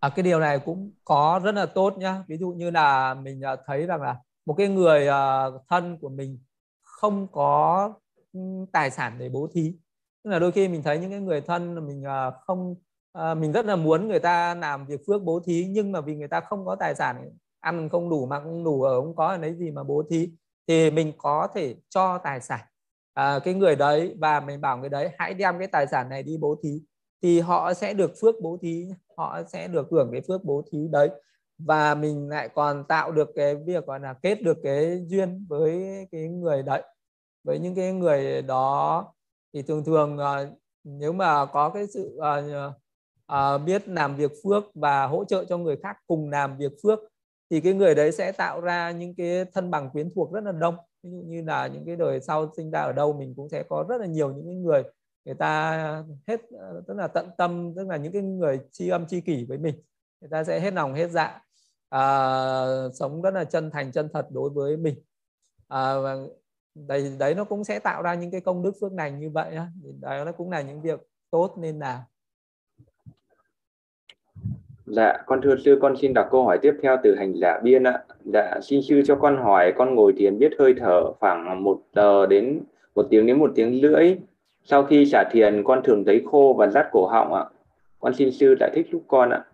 [0.00, 2.14] À, cái điều này cũng có rất là tốt nhá.
[2.28, 6.08] Ví dụ như là mình à, thấy rằng là một cái người à, thân của
[6.08, 6.38] mình
[6.82, 7.92] không có
[8.72, 9.74] tài sản để bố thí.
[10.24, 12.74] Tức là đôi khi mình thấy những cái người thân mình à, không
[13.12, 16.14] à, mình rất là muốn người ta làm việc phước bố thí nhưng mà vì
[16.16, 19.36] người ta không có tài sản ăn không đủ mặc không đủ ở không có
[19.36, 20.30] lấy gì mà bố thí
[20.68, 22.60] thì mình có thể cho tài sản.
[23.14, 26.22] À, cái người đấy và mình bảo người đấy hãy đem cái tài sản này
[26.22, 26.82] đi bố thí.
[27.22, 30.88] Thì họ sẽ được phước bố thí họ sẽ được hưởng cái phước bố thí
[30.92, 31.10] đấy.
[31.58, 35.82] Và mình lại còn tạo được cái việc gọi là kết được cái duyên với
[36.12, 36.82] cái người đấy
[37.44, 39.12] với những cái người đó
[39.52, 40.50] thì thường thường ờ,
[40.84, 42.72] nếu mà có cái sự ờ,
[43.26, 46.98] ờ, biết làm việc phước và hỗ trợ cho người khác cùng làm việc phước
[47.50, 50.52] thì cái người đấy sẽ tạo ra những cái thân bằng quyến thuộc rất là
[50.52, 50.76] đông.
[51.02, 53.62] Ví dụ như là những cái đời sau sinh ra ở đâu mình cũng sẽ
[53.68, 54.82] có rất là nhiều những cái người
[55.24, 56.40] người ta hết
[56.86, 59.74] tức là tận tâm tức là những cái người tri âm tri kỷ với mình
[60.20, 61.40] người ta sẽ hết lòng hết dạ
[61.88, 62.00] à,
[62.94, 64.94] sống rất là chân thành chân thật đối với mình.
[65.68, 66.16] À, và
[66.86, 69.54] đấy đấy nó cũng sẽ tạo ra những cái công đức phước lành như vậy
[69.54, 69.66] á
[70.00, 72.00] đấy nó cũng là những việc tốt nên làm
[74.90, 77.82] Dạ, con thưa sư, con xin đọc câu hỏi tiếp theo từ hành giả Biên
[77.82, 78.04] ạ.
[78.24, 82.26] Dạ, xin sư cho con hỏi, con ngồi thiền biết hơi thở khoảng một giờ
[82.26, 82.60] đến
[82.94, 84.16] một tiếng đến một tiếng rưỡi.
[84.64, 87.44] Sau khi xả thiền, con thường thấy khô và rát cổ họng ạ.
[88.00, 89.44] Con xin sư giải thích giúp con ạ.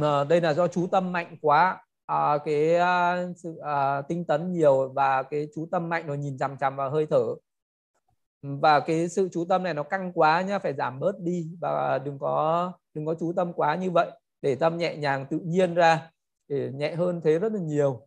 [0.00, 4.52] Ờ, đây là do chú tâm mạnh quá à, cái à, sự à, tinh tấn
[4.52, 7.24] nhiều và cái chú tâm mạnh nó nhìn chằm chằm vào hơi thở.
[8.42, 11.98] Và cái sự chú tâm này nó căng quá nhá phải giảm bớt đi và
[12.04, 14.10] đừng có đừng có chú tâm quá như vậy.
[14.42, 16.10] Để tâm nhẹ nhàng tự nhiên ra
[16.48, 18.06] để nhẹ hơn thế rất là nhiều.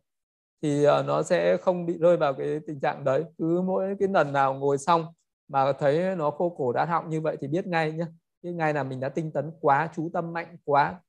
[0.62, 3.24] Thì nó sẽ không bị rơi vào cái tình trạng đấy.
[3.38, 5.06] Cứ mỗi cái lần nào ngồi xong
[5.48, 8.04] mà thấy nó khô cổ đã họng như vậy thì biết ngay nhé
[8.42, 11.00] biết ngay là mình đã tinh tấn quá chú tâm mạnh quá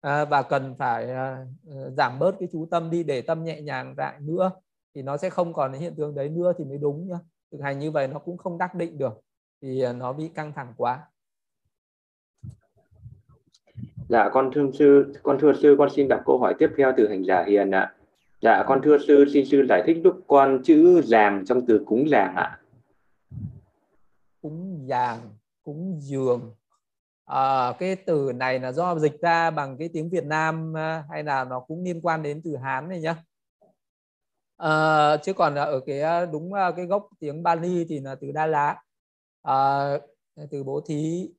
[0.00, 3.60] à, và cần phải à, ờ, giảm bớt cái chú tâm đi để tâm nhẹ
[3.60, 4.50] nhàng lại nữa
[4.94, 7.18] thì nó sẽ không còn cái hiện tượng đấy nữa thì mới đúng nhá
[7.52, 9.20] thực hành như vậy nó cũng không đắc định được
[9.62, 11.02] thì nó bị căng thẳng quá
[14.08, 17.08] Dạ con thưa sư, con thưa sư, con xin đọc câu hỏi tiếp theo từ
[17.08, 17.94] hành giả Hiền ạ.
[18.40, 22.08] Dạ con thưa sư, xin sư giải thích giúp con chữ giàng trong từ cúng
[22.08, 22.60] giàng ạ.
[24.42, 25.18] Cúng giàng,
[25.62, 26.50] cúng dường
[27.26, 31.22] à, cái từ này là do dịch ra bằng cái tiếng Việt Nam ờ, hay
[31.22, 33.16] là nó cũng liên quan đến từ Hán này nhá?
[34.56, 38.82] À, chứ còn ở cái đúng cái gốc tiếng Bali thì là từ Đa Lá
[39.42, 39.88] à,
[40.50, 41.30] từ bố thí.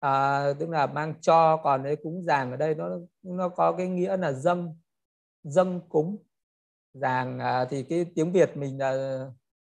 [0.00, 2.88] À, tức là mang cho còn đấy cúng giàng ở đây nó
[3.22, 4.76] nó có cái nghĩa là dâng
[5.42, 6.16] dâng cúng.
[6.94, 9.20] Giàng à, thì cái tiếng Việt mình là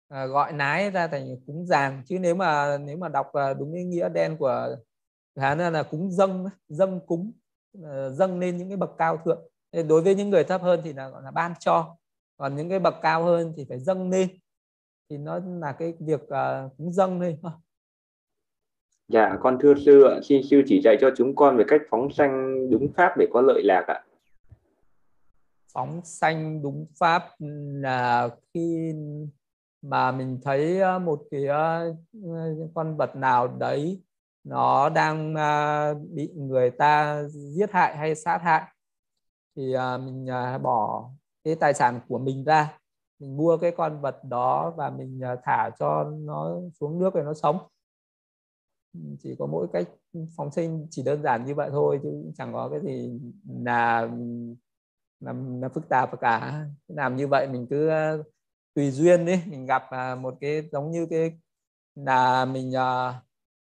[0.08, 3.72] à, gọi nái ra thành cúng giàng chứ nếu mà nếu mà đọc à, đúng
[3.74, 4.76] cái nghĩa đen của
[5.36, 7.32] Hán là, là cúng dâng dâng cúng
[7.82, 9.42] ờ, dâng lên những cái bậc cao thượng.
[9.88, 11.96] Đối với những người thấp hơn thì là gọi là ban cho.
[12.36, 14.28] Còn những cái bậc cao hơn thì phải dâng lên.
[15.10, 17.52] Thì nó là cái việc uh, cúng dâng lên thôi
[19.08, 22.10] Dạ, con thưa sư ạ, xin sư chỉ dạy cho chúng con về cách phóng
[22.10, 24.04] sanh đúng pháp để có lợi lạc ạ.
[25.74, 27.22] Phóng sanh đúng pháp
[27.82, 28.92] là khi
[29.82, 31.46] mà mình thấy ờ, một cái
[32.74, 34.00] con vật nào đấy
[34.44, 38.62] nó đang uh, bị người ta giết hại hay sát hại.
[39.56, 41.10] Thì uh, mình uh, bỏ
[41.44, 42.78] cái tài sản của mình ra.
[43.18, 47.22] Mình mua cái con vật đó và mình uh, thả cho nó xuống nước để
[47.22, 47.58] nó sống.
[49.22, 49.88] Chỉ có mỗi cách
[50.36, 53.20] phóng sinh chỉ đơn giản như vậy thôi chứ chẳng có cái gì
[53.64, 54.08] là
[55.20, 56.66] làm, là phức tạp cả.
[56.88, 58.26] Làm như vậy mình cứ uh,
[58.74, 59.42] tùy duyên đi.
[59.46, 61.38] Mình gặp uh, một cái giống như cái
[61.94, 63.14] là mình uh,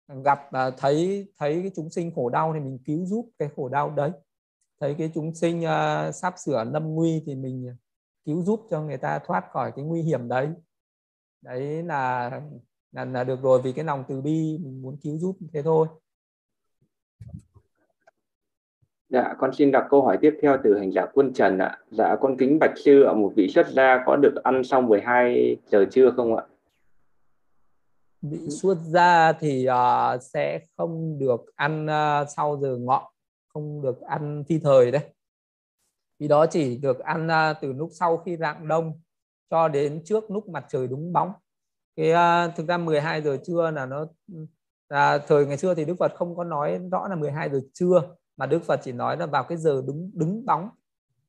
[0.08, 3.70] gặp uh, thấy thấy cái chúng sinh khổ đau thì mình cứu giúp cái khổ
[3.70, 4.12] đau đấy
[4.80, 7.76] thấy cái chúng sinh uh, sắp sửa lâm nguy thì mình
[8.26, 10.50] cứu giúp cho người ta thoát khỏi cái nguy hiểm đấy
[11.42, 12.32] đấy là
[12.92, 15.88] là, là được rồi vì cái lòng từ bi mình muốn cứu giúp thế thôi
[19.10, 21.78] Dạ, con xin đặt câu hỏi tiếp theo từ hành giả Quân Trần ạ.
[21.92, 25.58] Dạ, con kính bạch sư ạ, một vị xuất gia có được ăn sau 12
[25.68, 26.44] giờ trưa không ạ?
[28.24, 33.12] Vị xuất gia thì uh, sẽ không được ăn uh, sau giờ ngọ,
[33.54, 35.02] không được ăn thi thời đấy.
[36.20, 39.00] Vì đó chỉ được ăn uh, từ lúc sau khi rạng đông
[39.50, 41.32] cho đến trước lúc mặt trời đúng bóng.
[41.96, 44.06] Cái uh, thực ra 12 giờ trưa là nó
[44.90, 48.02] là thời ngày xưa thì Đức Phật không có nói rõ là 12 giờ trưa
[48.38, 50.70] mà Đức Phật chỉ nói là vào cái giờ đứng đứng bóng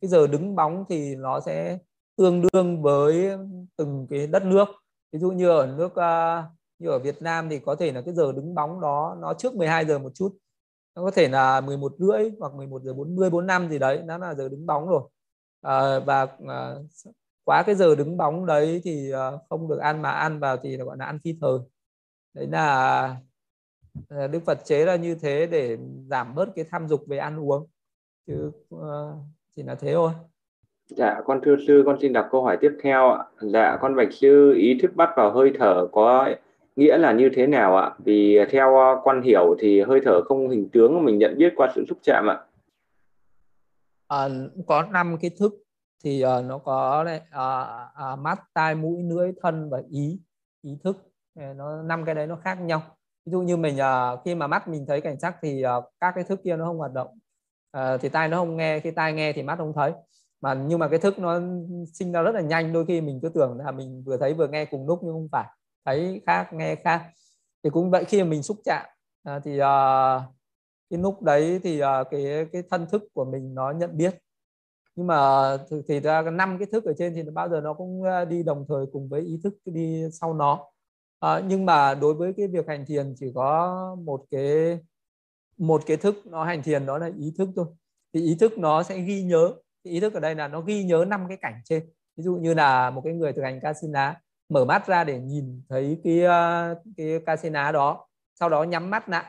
[0.00, 1.78] cái giờ đứng bóng thì nó sẽ
[2.16, 3.30] tương đương với
[3.76, 4.68] từng cái đất nước
[5.12, 6.44] ví dụ như ở nước uh,
[6.78, 9.54] như ở Việt Nam thì có thể là cái giờ đứng bóng đó nó trước
[9.54, 10.37] 12 giờ một chút.
[10.96, 14.34] Nó có thể là 11 rưỡi hoặc 11 giờ 40 45 gì đấy nó là
[14.34, 15.02] giờ đứng bóng rồi.
[15.60, 16.74] À, và à,
[17.44, 20.76] quá cái giờ đứng bóng đấy thì à, không được ăn mà ăn vào thì
[20.76, 21.58] gọi là ăn phi thời.
[22.34, 23.16] Đấy là
[24.08, 25.78] Đức Phật chế ra như thế để
[26.10, 27.66] giảm bớt cái tham dục về ăn uống.
[28.26, 28.80] Chứ uh,
[29.56, 30.12] chỉ là thế thôi.
[30.87, 33.24] Dạ, con thưa sư, con xin đọc câu hỏi tiếp theo ạ.
[33.40, 36.34] Dạ, con bạch sư, ý thức bắt vào hơi thở có
[36.76, 37.94] nghĩa là như thế nào ạ?
[38.04, 41.52] Vì ờ, theo ờ, quan hiểu thì hơi thở không hình tướng mình nhận biết
[41.56, 42.38] qua sự xúc chạm ạ.
[44.08, 44.28] À,
[44.66, 45.54] có năm cái thức
[46.04, 50.20] thì uh, nó có này, uh, uh, mắt, tai, mũi, lưỡi, thân và ý
[50.62, 50.96] ý thức.
[51.56, 52.82] Nó năm cái đấy nó khác nhau.
[53.26, 56.12] Ví dụ như mình uh, khi mà mắt mình thấy cảnh sắc thì uh, các
[56.14, 57.08] cái thức kia nó không hoạt động.
[57.76, 59.92] Uh, thì tai nó không nghe khi tai nghe thì mắt không thấy.
[60.40, 61.40] Mà nhưng mà cái thức nó
[61.92, 64.48] sinh ra rất là nhanh đôi khi mình cứ tưởng là mình vừa thấy vừa
[64.48, 65.46] nghe cùng lúc nhưng không phải
[65.85, 67.11] thấy khác nghe khác.
[67.64, 68.87] Thì cũng vậy khi mà mình xúc chạm
[69.37, 70.23] uh, thì uh,
[70.90, 74.18] cái lúc đấy thì uh, cái cái thân thức của mình nó nhận biết.
[74.97, 78.03] Nhưng mà thì, thì ra năm cái thức ở trên thì bao giờ nó cũng
[78.29, 80.66] đi đồng thời cùng với ý thức đi sau nó.
[81.20, 84.79] À, nhưng mà đối với cái việc hành thiền chỉ có một cái
[85.59, 87.66] một cái thức nó hành thiền đó là ý thức thôi.
[88.14, 89.53] Thì ý thức nó sẽ ghi nhớ.
[89.85, 91.83] Thì ý thức ở đây là nó ghi nhớ năm cái cảnh trên.
[92.16, 94.20] Ví dụ như là một cái người thực hành casina
[94.55, 98.07] mở mắt ra để nhìn thấy cái ờ, cái casina đó
[98.40, 99.25] sau đó nhắm mắt lại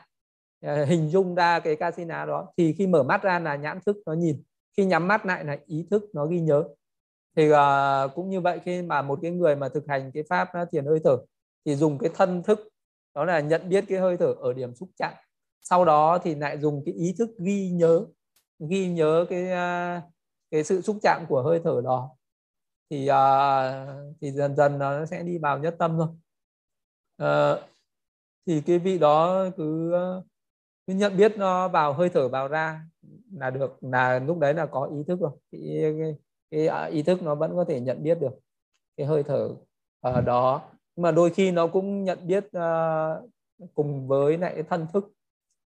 [0.62, 2.48] ờ, hình dung ra cái casina đó.
[2.58, 4.44] Thì khi mở mắt ra là nhãn thức nó nhìn
[4.78, 6.64] khi nhắm mắt lại là ý thức nó ghi nhớ.
[7.36, 10.50] Thì uh, cũng như vậy khi mà một cái người mà thực hành cái pháp
[10.72, 11.18] thiền hơi thở
[11.66, 12.60] thì dùng cái thân thức
[13.16, 15.14] đó là nhận biết cái hơi thở ở điểm xúc chạm.
[15.62, 18.06] Sau đó thì lại dùng cái ý thức ghi nhớ
[18.70, 19.48] ghi nhớ cái
[20.52, 22.10] cái sự xúc chạm của hơi thở đó
[22.90, 26.08] thì uh, thì dần dần nó sẽ đi vào nhất tâm thôi.
[27.24, 27.60] Uh,
[28.46, 30.24] thì cái vị đó cứ ờ,
[30.88, 32.82] cứ nhận biết nó vào hơi thở vào ra
[33.32, 35.32] là được là lúc đấy là có ý thức rồi.
[35.52, 36.16] Cái, cái,
[36.52, 38.34] cái à, ý thức nó vẫn có thể nhận biết được
[38.98, 39.50] cái hơi thở
[40.02, 40.62] ở đó.
[40.96, 43.30] Mà đôi khi nó cũng nhận biết uh,
[43.76, 45.12] cùng với lại cái thân thức.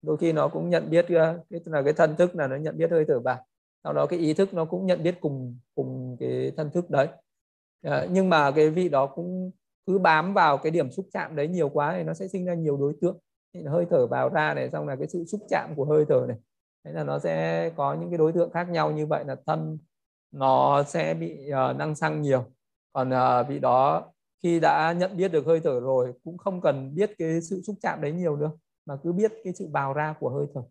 [0.02, 1.10] Đôi khi nó cũng nhận biết uh,
[1.50, 3.45] cái là cái thân thức là nó nhận biết hơi thở vào
[3.84, 7.08] sau đó cái ý thức nó cũng nhận biết cùng cùng cái thân thức đấy.
[7.82, 9.52] À, nhưng mà cái vị đó cũng
[9.88, 12.54] cứ bám vào cái điểm xúc chạm đấy nhiều quá thì nó sẽ sinh ra
[12.54, 13.17] nhiều đối tượng.
[13.54, 16.26] Thì hơi thở vào ra này xong là cái sự xúc chạm của hơi thở
[16.28, 16.38] này.
[16.86, 19.78] Thế là nó sẽ có những cái đối tượng khác nhau như vậy là thân
[20.32, 22.44] nó sẽ bị uh, năng xăng nhiều.
[22.94, 24.12] Còn uh, vị đó
[24.44, 27.76] khi đã nhận biết được hơi thở rồi cũng không cần biết cái sự xúc
[27.82, 28.52] chạm đấy nhiều nữa
[28.86, 30.62] mà cứ biết cái sự vào ra của hơi thở.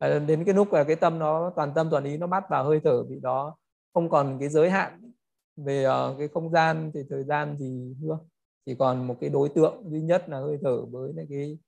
[0.00, 2.64] À, đến cái lúc là cái tâm nó toàn tâm toàn ý nó bắt vào
[2.64, 3.56] hơi thở vì đó
[3.94, 5.12] không còn cái giới hạn
[5.56, 8.18] về ờ, cái không gian thì thời gian gì nữa
[8.66, 11.58] chỉ còn một cái đối tượng duy nhất là hơi thở với cái,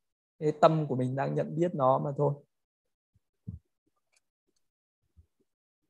[0.40, 2.34] cái tâm của mình đang nhận biết nó mà thôi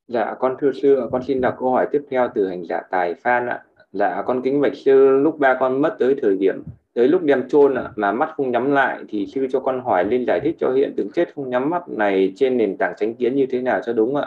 [0.08, 3.14] Dạ, con thưa sư, con xin đọc câu hỏi tiếp theo từ hành giả Tài
[3.14, 3.64] Phan ạ.
[3.92, 6.62] Dạ con kính bạch sư lúc ba con mất tới thời điểm
[6.94, 10.24] tới lúc đem chôn mà mắt không nhắm lại thì sư cho con hỏi lên
[10.26, 13.36] giải thích cho hiện tượng chết không nhắm mắt này trên nền tảng chánh kiến
[13.36, 14.26] như thế nào cho đúng ạ?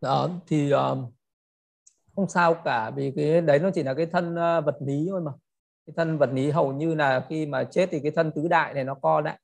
[0.00, 1.06] Đó thì um,
[2.16, 5.20] không sao cả vì cái đấy nó chỉ là cái thân uh, vật lý thôi
[5.20, 5.32] mà.
[5.86, 8.74] Cái thân vật lý hầu như là khi mà chết thì cái thân tứ đại
[8.74, 9.40] này nó co lại.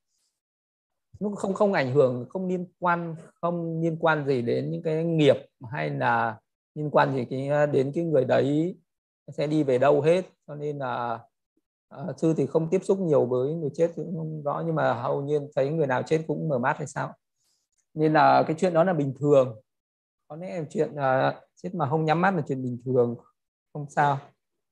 [1.21, 5.05] Nó không không ảnh hưởng không liên quan không liên quan gì đến những cái
[5.05, 5.37] nghiệp
[5.73, 6.37] hay là
[6.75, 8.77] liên quan gì cái ờ, đến cái người đấy
[9.33, 11.21] sẽ đi về đâu hết cho nên là
[11.95, 14.95] uh, sư thì không tiếp xúc nhiều với người chết cũng không rõ nhưng mà
[14.95, 17.15] hầu nhiên thấy người nào chết cũng mở mắt hay sao.
[17.95, 19.61] Nên là cái chuyện đó là bình thường.
[20.29, 23.17] Có lẽ chuyện uh, chết mà không nhắm mắt là chuyện bình thường
[23.73, 24.19] không sao.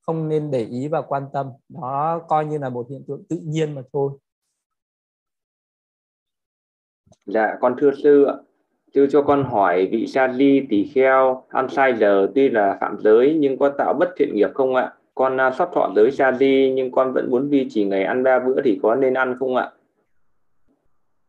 [0.00, 1.50] Không nên để ý và quan tâm.
[1.68, 4.12] Đó coi như là một hiện tượng tự nhiên mà thôi.
[7.26, 8.34] Dạ con thưa sư ạ
[8.94, 12.96] sư cho con hỏi vị sa di tỳ kheo ăn sai giờ tuy là phạm
[13.00, 14.92] giới nhưng có tạo bất thiện nghiệp không ạ?
[15.14, 18.38] Con sắp thọ giới sa di nhưng con vẫn muốn duy trì ngày ăn ba
[18.38, 19.70] bữa thì có nên ăn không ạ?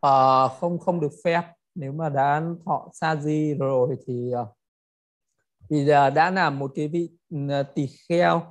[0.02, 1.42] À, không không được phép.
[1.76, 4.48] Nếu mà đã thọ sa di rồi thì uh,
[5.72, 7.10] vì đã là một cái vị
[7.50, 8.42] à, tỳ kheo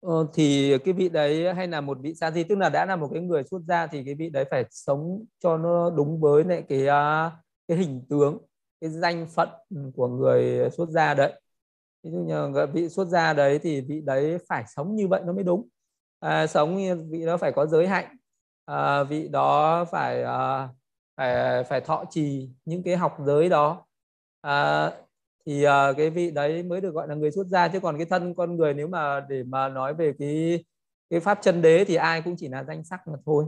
[0.00, 2.96] ờ, thì cái vị đấy hay là một vị sa di tức là đã là
[2.96, 6.44] một cái người xuất gia thì cái vị đấy phải sống cho nó đúng với
[6.44, 7.30] lại cái à,
[7.68, 8.38] cái hình tướng
[8.80, 9.48] cái danh phận
[9.96, 11.40] của người xuất gia đấy.
[12.02, 15.32] Ví dụ như vị xuất gia đấy thì vị đấy phải sống như vậy nó
[15.32, 15.68] mới đúng.
[16.20, 18.16] À, sống như vị đó phải có giới hạnh.
[18.64, 20.68] À, vị đó phải à,
[21.16, 23.86] phải phải thọ trì những cái học giới đó.
[24.40, 24.90] À,
[25.46, 27.68] thì à, cái vị đấy mới được gọi là người xuất gia.
[27.68, 30.64] Chứ còn cái thân con người nếu mà để mà nói về cái
[31.10, 33.44] cái pháp chân đế thì ai cũng chỉ là danh sắc mà thôi.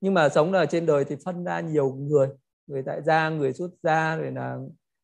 [0.00, 2.28] Nhưng mà sống ở trên đời thì phân ra nhiều người
[2.72, 4.58] người tại gia người xuất gia rồi là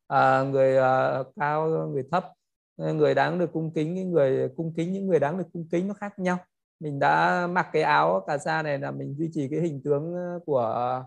[0.07, 2.33] à, người à, cao người thấp.
[2.77, 5.87] Người đáng được cung kính những người cung kính những người đáng được cung kính
[5.87, 6.37] nó khác nhau.
[6.79, 10.13] Mình đã mặc cái áo cà sa này là mình duy trì cái hình tướng
[10.45, 11.03] của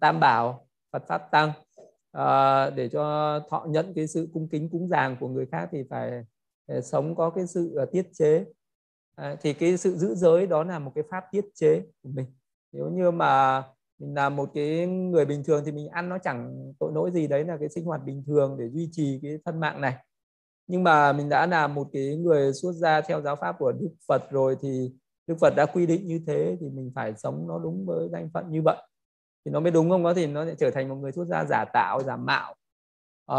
[0.00, 1.52] tam bảo phật pháp tăng.
[2.12, 5.84] À, để cho thọ nhận cái sự cung kính cúng dường của người khác thì
[5.90, 6.24] phải,
[6.66, 8.44] à, sống có cái sự à, tiết chế.
[9.14, 12.26] À, thì cái sự giữ giới đó là một cái pháp tiết chế của mình.
[12.72, 13.62] Nếu như mà
[14.02, 17.26] mình là một cái người bình thường thì mình ăn nó chẳng tội lỗi gì
[17.26, 19.94] đấy là cái sinh hoạt bình thường để duy trì cái thân mạng này.
[20.66, 23.90] Nhưng mà mình đã là một cái người xuất gia theo giáo pháp của Đức
[24.08, 24.92] Phật rồi thì
[25.26, 28.30] Đức Phật đã quy định như thế thì mình phải sống nó đúng với danh
[28.34, 28.76] phận như vậy.
[29.44, 30.04] Thì nó mới đúng không?
[30.04, 32.54] Có thì nó sẽ trở thành một người xuất gia giả tạo giả mạo.
[33.26, 33.38] À,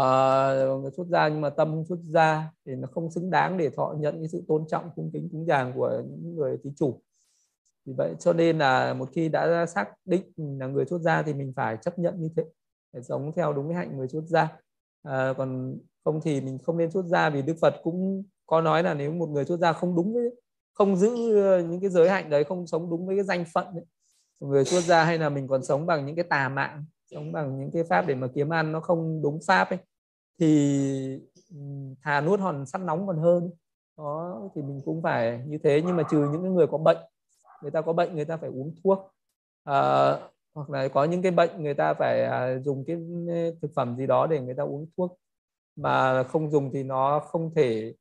[0.82, 3.70] người xuất gia nhưng mà tâm không xuất gia thì nó không xứng đáng để
[3.70, 7.00] thọ nhận cái sự tôn trọng cung kính cúng dường của những người thí chủ
[7.86, 11.34] vì vậy cho nên là một khi đã xác định là người xuất gia thì
[11.34, 12.44] mình phải chấp nhận như thế
[12.92, 14.56] để sống theo đúng cái hạnh người xuất gia
[15.02, 18.82] à, còn không thì mình không nên xuất gia vì Đức Phật cũng có nói
[18.82, 20.30] là nếu một người xuất gia không đúng với
[20.74, 23.66] không giữ ờ, những cái giới hạnh đấy không sống đúng với cái danh phận
[23.66, 23.84] ấy,
[24.40, 27.58] người xuất gia hay là mình còn sống bằng những cái tà mạng sống bằng
[27.58, 29.78] những cái pháp để mà kiếm ăn nó không đúng pháp ấy
[30.40, 31.20] thì
[32.02, 33.50] thà nuốt hòn sắt nóng còn hơn.
[33.98, 36.98] Đó thì mình cũng phải như thế nhưng mà trừ những người có bệnh
[37.64, 39.14] người ta có bệnh người ta phải uống thuốc.
[39.64, 40.12] À,
[40.54, 42.96] hoặc là có những cái bệnh người ta phải à, dùng cái
[43.62, 45.18] thực phẩm gì đó để người ta uống thuốc.
[45.76, 47.94] Mà không dùng thì nó không thể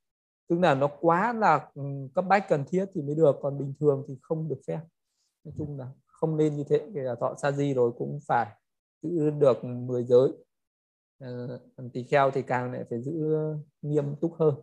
[0.47, 1.81] tức là nó quá là ừ,
[2.15, 3.35] cấp bách cần thiết thì mới được.
[3.41, 4.79] Còn bình thường thì không được phép.
[5.43, 8.47] Nói chung là không nên như thế kể cả thọ sa di rồi cũng phải
[9.01, 10.31] giữ được 10 giới.
[11.19, 11.29] À,
[11.93, 13.35] tỳ kheo thì càng lại phải giữ
[13.81, 14.55] nghiêm túc hơn.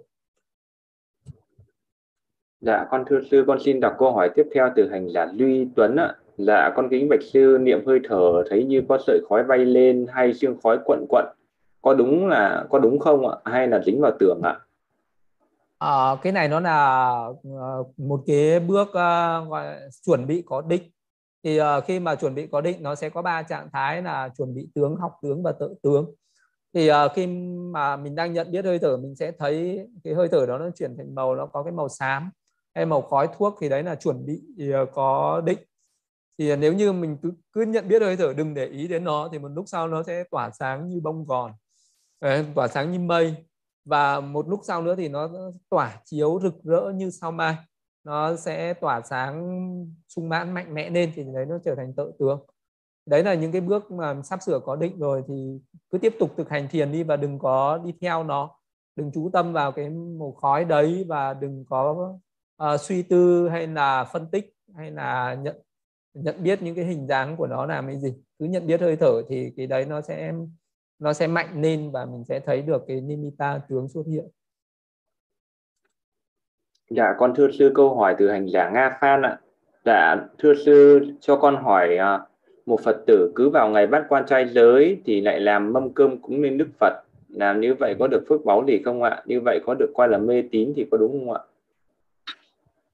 [2.60, 5.68] Dạ, con thưa sư, con xin đọc câu hỏi tiếp theo từ hành giả Duy
[5.76, 6.14] Tuấn ạ.
[6.38, 10.06] Dạ, con kính bạch sư niệm hơi thở thấy như có sợi khói bay lên
[10.08, 11.26] hay xương khói quận quận.
[11.82, 13.36] Có đúng là có đúng không ạ?
[13.44, 14.58] Hay là dính vào tường ạ?
[15.78, 17.08] À, cái này nó là
[17.44, 19.66] ờ, một cái bước uh, gọi
[20.06, 20.82] chuẩn bị có định
[21.44, 24.28] thì uh, khi mà chuẩn bị có định nó sẽ có ba trạng thái là
[24.28, 26.14] chuẩn bị tướng học tướng và tự tướng
[26.74, 27.26] thì uh, khi
[27.72, 30.70] mà mình đang nhận biết hơi thở mình sẽ thấy cái hơi thở đó nó
[30.78, 32.30] chuyển thành màu nó có cái màu xám
[32.74, 35.58] hay màu khói thuốc thì đấy là chuẩn bị ờ, có định.
[36.38, 39.04] Thì ờ, nếu như mình cứ, cứ nhận biết hơi thở đừng để ý đến
[39.04, 41.52] nó thì một lúc sau nó sẽ tỏa sáng như bông gòn
[42.18, 43.34] ờ, tỏa sáng như mây.
[43.84, 45.30] Và một lúc sau nữa thì nó
[45.70, 47.56] tỏa chiếu rực rỡ như sao mai.
[48.04, 49.56] Nó sẽ tỏa sáng
[50.08, 52.40] sung mãn mạnh mẽ lên thì đấy nó trở thành tự tướng
[53.06, 56.30] đấy là những cái bước mà sắp sửa có định rồi thì cứ tiếp tục
[56.36, 58.50] thực hành thiền đi và đừng có đi theo nó.
[58.96, 62.14] Đừng chú tâm vào cái màu khói đấy và đừng có
[62.64, 65.56] uh, suy tư hay là phân tích hay là nhận
[66.14, 68.96] nhận biết những cái hình dáng của nó là cái gì cứ nhận biết hơi
[68.96, 70.32] thở thì cái đấy nó sẽ
[70.98, 74.28] nó sẽ mạnh lên và mình sẽ thấy được cái nimitta tướng xuất hiện
[76.90, 79.38] Dạ, con thưa sư câu hỏi từ hành giả Nga Phan ạ.
[79.84, 82.20] Dạ, thưa sư cho con hỏi à,
[82.66, 86.18] một Phật tử cứ vào ngày bắt quan trai giới thì lại làm mâm cơm
[86.22, 86.92] cúng lên Đức Phật.
[87.28, 89.22] Làm như vậy có được phước báu gì không ạ?
[89.26, 91.40] Như vậy có được coi là mê tín thì có đúng không ạ?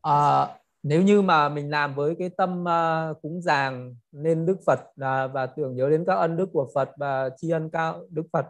[0.06, 0.48] À,
[0.82, 5.32] nếu như mà mình làm với cái tâm uh, cúng dường nên Đức Phật uh,
[5.32, 8.46] và tưởng nhớ đến các ân đức của Phật và tri ân cao Đức Phật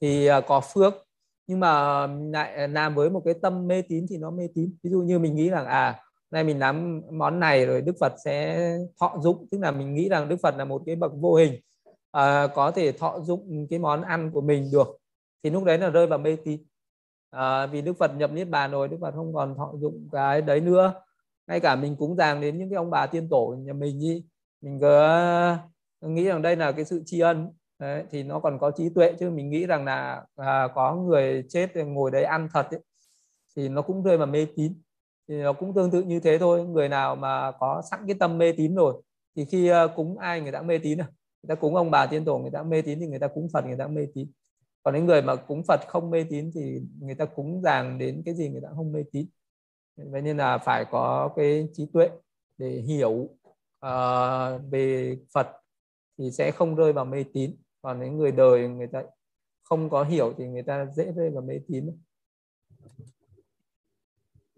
[0.00, 0.94] thì uh, có phước.
[1.46, 4.76] Nhưng mà lại làm với một cái tâm mê tín thì nó mê tín.
[4.82, 8.12] Ví dụ như mình nghĩ rằng à nay mình làm món này rồi Đức Phật
[8.24, 8.68] sẽ
[9.00, 9.46] thọ dụng.
[9.50, 12.72] Tức là mình nghĩ rằng Đức Phật là một cái bậc vô hình uh, có
[12.74, 14.98] thể thọ dụng cái món ăn của mình được.
[15.42, 16.60] Thì lúc đấy là rơi vào mê tín
[17.34, 20.42] à, vì Đức Phật nhập niết bàn rồi Đức Phật không còn thọ dụng cái
[20.42, 20.94] đấy nữa.
[21.46, 24.24] Ngay cả mình cúng dường đến những cái ông bà tiên tổ nhà mình ý
[24.60, 24.98] mình cứ
[26.00, 27.48] nghĩ rằng đây là cái sự tri ân.
[27.78, 29.30] Đấy, thì nó còn có trí tuệ chứ.
[29.30, 32.80] Mình nghĩ rằng là à, có người chết ngồi đấy ăn thật ấy,
[33.56, 34.72] thì nó cũng rơi vào mê tín.
[35.28, 36.64] Thì nó cũng tương tự như thế thôi.
[36.64, 39.02] Người nào mà có sẵn cái tâm mê tín rồi
[39.36, 41.06] thì khi à, cúng ai người ta mê tín à.
[41.42, 43.48] Người ta cúng ông bà tiên tổ người ta mê tín thì người ta cúng
[43.52, 44.28] phật người ta mê tín
[44.84, 48.22] còn những người mà cúng phật không mê tín thì người ta cúng dàng đến
[48.26, 49.26] cái gì người ta không mê tín.
[49.96, 52.10] Vậy nên là phải có cái trí tuệ
[52.58, 53.28] để hiểu
[53.86, 55.46] uh, về phật
[56.18, 57.56] thì sẽ không rơi vào mê tín.
[57.82, 59.02] Còn những người đời người ta
[59.62, 61.90] không có hiểu thì người ta dễ rơi vào mê tín.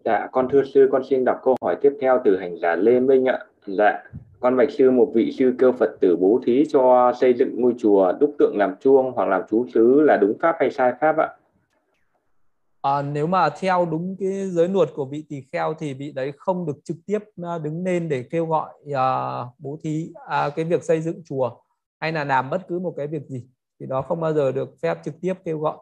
[0.05, 2.99] Dạ, con thưa sư, con xin đọc câu hỏi tiếp theo từ hành giả Lê
[2.99, 3.45] Minh ạ.
[3.67, 4.03] Dạ,
[4.39, 7.73] con bạch sư một vị sư kêu Phật tử bố thí cho xây dựng ngôi
[7.77, 11.17] chùa đúc tượng làm chuông hoặc làm chú xứ là đúng pháp hay sai pháp
[11.17, 11.29] ạ?
[12.81, 16.31] À, nếu mà theo đúng cái giới luật của vị tỳ kheo thì vị đấy
[16.37, 20.65] không được trực tiếp à, đứng lên để kêu gọi à, bố thí à, cái
[20.65, 21.51] việc xây dựng chùa
[21.99, 23.47] hay là làm bất cứ một cái việc gì
[23.79, 25.77] thì đó không bao giờ được phép trực tiếp kêu gọi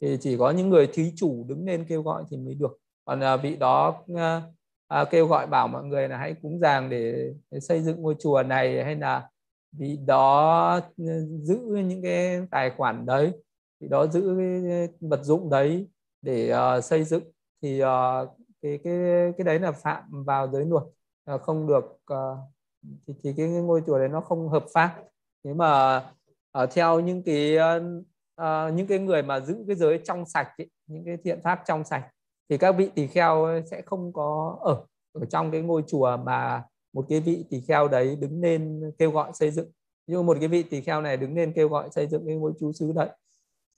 [0.00, 3.20] thì chỉ có những người thí chủ đứng lên kêu gọi thì mới được còn
[3.20, 4.42] à, vị đó à,
[4.92, 8.16] à, kêu gọi bảo mọi người là hãy cúng dường để, để xây dựng ngôi
[8.18, 9.28] chùa này hay là
[9.72, 11.04] vì đó ừ,
[11.42, 13.32] giữ những cái tài khoản đấy
[13.80, 15.88] thì đó giữ cái vật dụng đấy
[16.22, 17.22] để uh, xây dựng
[17.62, 17.88] thì uh,
[18.62, 18.94] cái cái
[19.38, 20.84] cái đấy là phạm vào giới luật
[21.34, 22.38] uh, không được uh,
[23.06, 25.02] thì, thì cái ngôi chùa đấy nó không hợp pháp.
[25.44, 25.96] Nếu mà
[26.62, 27.82] uh, theo những cái uh,
[28.40, 31.62] uh, những cái người mà giữ cái giới trong sạch ấy, những cái thiện pháp
[31.66, 32.11] trong sạch
[32.48, 36.62] thì các vị tỳ kheo sẽ không có ở ở trong cái ngôi chùa mà
[36.92, 39.70] một cái vị tỳ kheo đấy đứng lên kêu gọi xây dựng.
[40.06, 42.52] Như một cái vị tỳ kheo này đứng lên kêu gọi xây dựng cái ngôi
[42.60, 43.08] chú xứ đấy.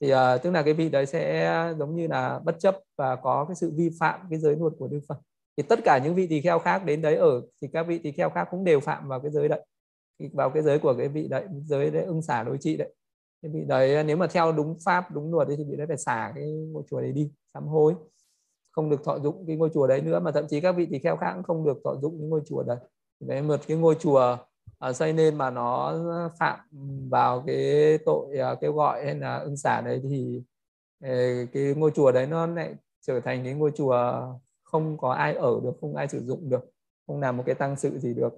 [0.01, 3.45] Thì uh, tức là cái vị đấy sẽ giống như là bất chấp và có
[3.47, 5.17] cái sự vi phạm cái giới luật của Đức Phật.
[5.57, 8.11] Thì tất cả những vị tỳ kheo khác đến đấy ở thì các vị tỳ
[8.11, 9.61] kheo khác cũng đều phạm vào cái giới đấy
[10.33, 12.93] vào cái giới của cái vị đấy giới đấy ưng xả đối trị đấy.
[13.41, 15.97] Cái vị đấy ờ, nếu mà theo đúng pháp đúng luật thì vị đấy phải
[15.97, 17.93] xả cái ngôi chùa đấy đi sám hối
[18.75, 20.99] không được thọ dụng cái ngôi chùa đấy nữa mà thậm chí các vị tỳ
[20.99, 22.77] kheo khác cũng không được thọ dụng những ngôi chùa đấy
[23.19, 24.37] đấy một cái ngôi chùa
[24.89, 25.93] uh, xây nên mà nó
[26.39, 26.59] phạm
[27.09, 30.43] vào cái tội uh, kêu gọi hay là ưng xả đấy thì
[31.05, 33.97] uh, cái ngôi chùa đấy nó lại trở thành cái ngôi chùa
[34.63, 36.65] không có ai ở được không ai sử dụng được
[37.07, 38.33] không làm một cái tăng sự gì được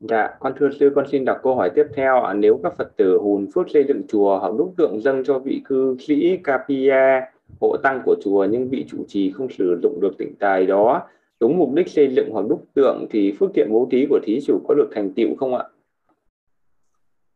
[0.00, 2.32] Dạ, con thưa sư, con xin đọc câu hỏi tiếp theo.
[2.32, 5.62] Nếu các Phật tử hùn phước xây dựng chùa hoặc đúc tượng dâng cho vị
[5.64, 7.20] cư sĩ Kapia,
[7.60, 11.08] hộ tăng của chùa nhưng vị chủ trì không sử dụng được tịnh tài đó,
[11.40, 14.40] đúng mục đích xây dựng hoặc đúc tượng thì phước thiện bố thí của thí
[14.46, 15.64] chủ có được thành tựu không ạ?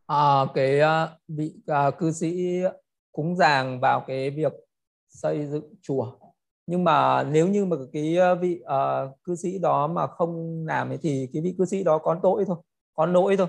[0.06, 2.60] À, cái à, vị à, cư sĩ
[3.12, 4.52] cúng dường vào cái việc
[5.08, 6.12] xây dựng chùa.
[6.66, 11.28] Nhưng mà nếu như mà cái vị uh, cư sĩ đó mà không làm thì
[11.32, 12.56] cái vị cư sĩ đó có tội thôi
[12.94, 13.46] có lỗi thôi.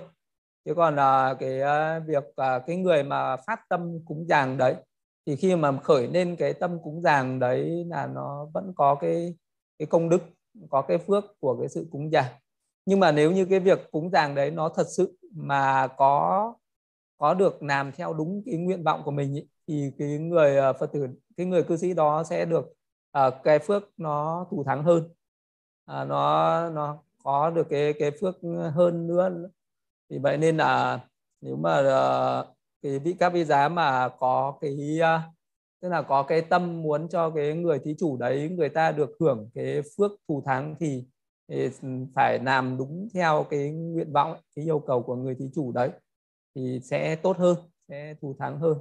[0.65, 4.75] Chứ còn uh, cái uh, việc uh, cái người mà phát tâm cúng dường đấy
[5.25, 9.35] thì khi mà khởi lên cái tâm cúng dường đấy là nó vẫn có cái
[9.79, 10.21] cái công đức
[10.69, 12.23] có cái phước của cái sự cúng dường.
[12.85, 16.53] Nhưng mà nếu như cái việc cúng dường đấy nó thật sự mà có
[17.17, 20.73] có được làm theo đúng cái nguyện vọng của mình ý, thì cái người ờ,
[20.73, 21.07] phật tử
[21.37, 22.65] cái người cư sĩ đó sẽ được
[23.17, 25.03] uh, cái phước nó thù thắng hơn.
[25.91, 28.35] Uh, nó nó có được cái cái phước
[28.73, 29.29] hơn nữa.
[30.09, 30.99] Thì vậy nên là
[31.41, 32.54] nếu mà uh,
[32.85, 35.21] cái vị các vị giá mà có cái à,
[35.81, 39.09] tức là có cái tâm muốn cho cái người thí chủ đấy người ta được
[39.19, 41.03] hưởng cái phước thù thắng thì,
[41.49, 41.69] thì
[42.15, 45.89] phải làm đúng theo cái nguyện vọng cái yêu cầu của người thí chủ đấy
[46.55, 47.55] thì sẽ tốt hơn
[47.87, 48.77] sẽ thù thắng hơn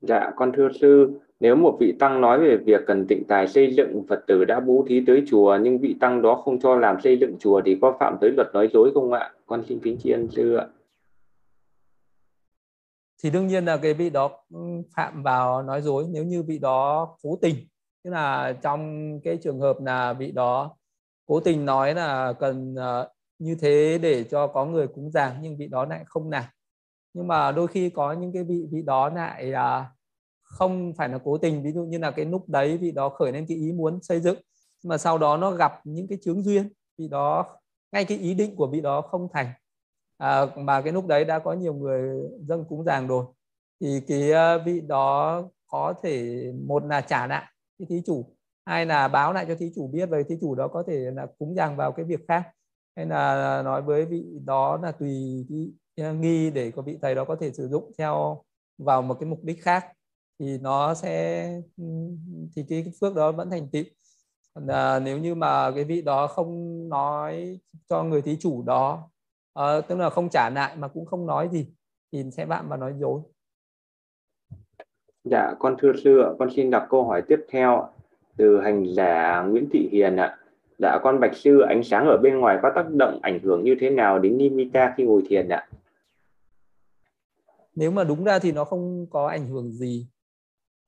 [0.00, 3.74] Dạ, con thưa sư, nếu một vị tăng nói về việc cần tịnh tài xây
[3.74, 7.00] dựng Phật tử đã bố thí tới chùa nhưng vị tăng đó không cho làm
[7.00, 9.32] xây dựng chùa thì có phạm tới luật nói dối không ạ?
[9.46, 10.66] Con xin kính tri ân sư ạ.
[13.22, 14.30] Thì đương nhiên là cái vị đó
[14.96, 17.56] phạm vào nói dối nếu như vị đó cố tình.
[18.04, 20.76] Tức là trong cái trường hợp là vị đó
[21.26, 23.08] cố tình nói là cần ờ,
[23.38, 26.44] như thế để cho có người cúng dường nhưng vị đó lại không làm.
[27.14, 29.90] Nhưng mà đôi khi có những cái vị vị đó lại à,
[30.42, 31.62] không phải là cố tình.
[31.62, 34.20] Ví dụ như là cái lúc đấy vị đó khởi lên cái ý muốn xây
[34.20, 34.38] dựng,
[34.84, 37.58] mà sau đó nó gặp những cái chướng duyên, vị đó,
[37.92, 39.46] ngay cái ý định của vị đó không thành
[40.22, 43.24] à, mà cái lúc đấy đã có nhiều người dâng cúng dường rồi.
[43.80, 48.86] Thì cái ờ, vị đó có thể một là trả lại cái thí chủ hai
[48.86, 51.54] là báo lại cho thí chủ biết về thí chủ đó có thể là cúng
[51.56, 52.42] dường vào cái việc khác.
[52.96, 55.46] Hay là nói với vị đó là tùy
[55.96, 58.42] cái ờ, nghi để có vị thầy đó có thể sử dụng theo
[58.78, 59.86] vào một cái mục đích khác
[60.38, 61.44] thì nó sẽ
[61.76, 61.84] ừ,
[62.56, 63.84] thì cái phước đó vẫn thành tựu.
[64.68, 67.58] À, nếu như mà cái vị đó không nói
[67.88, 69.08] cho người thí chủ đó
[69.54, 71.68] à, tức là không trả lại mà cũng không nói gì
[72.12, 73.20] thì sẽ phạm và nói dối.
[75.24, 77.88] Dạ con thưa sư con xin đọc câu hỏi tiếp theo
[78.36, 80.38] từ hành giả Nguyễn Thị Hiền ạ.
[80.78, 83.76] Dạ con bạch sư ánh sáng ở bên ngoài có tác động ảnh hưởng như
[83.80, 85.68] thế nào đến nimitta khi ngồi thiền ạ?
[87.74, 90.06] Nếu mà đúng ra thì nó không có ảnh hưởng gì.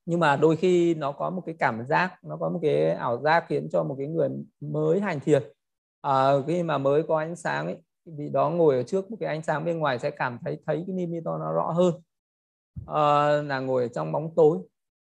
[0.06, 3.18] Nhưng mà đôi khi nó có một cái cảm giác nó có một cái ảo
[3.18, 4.28] giác khiến cho một cái người
[4.60, 5.42] mới hành thiền.
[6.00, 9.28] À, khi mà mới có ánh sáng ấy vị đó ngồi ở trước một cái
[9.28, 11.94] ánh sáng bên ngoài sẽ cảm thấy thấy cái nimitta nó rõ hơn.
[12.86, 14.58] À, là ngồi ở trong bóng tối.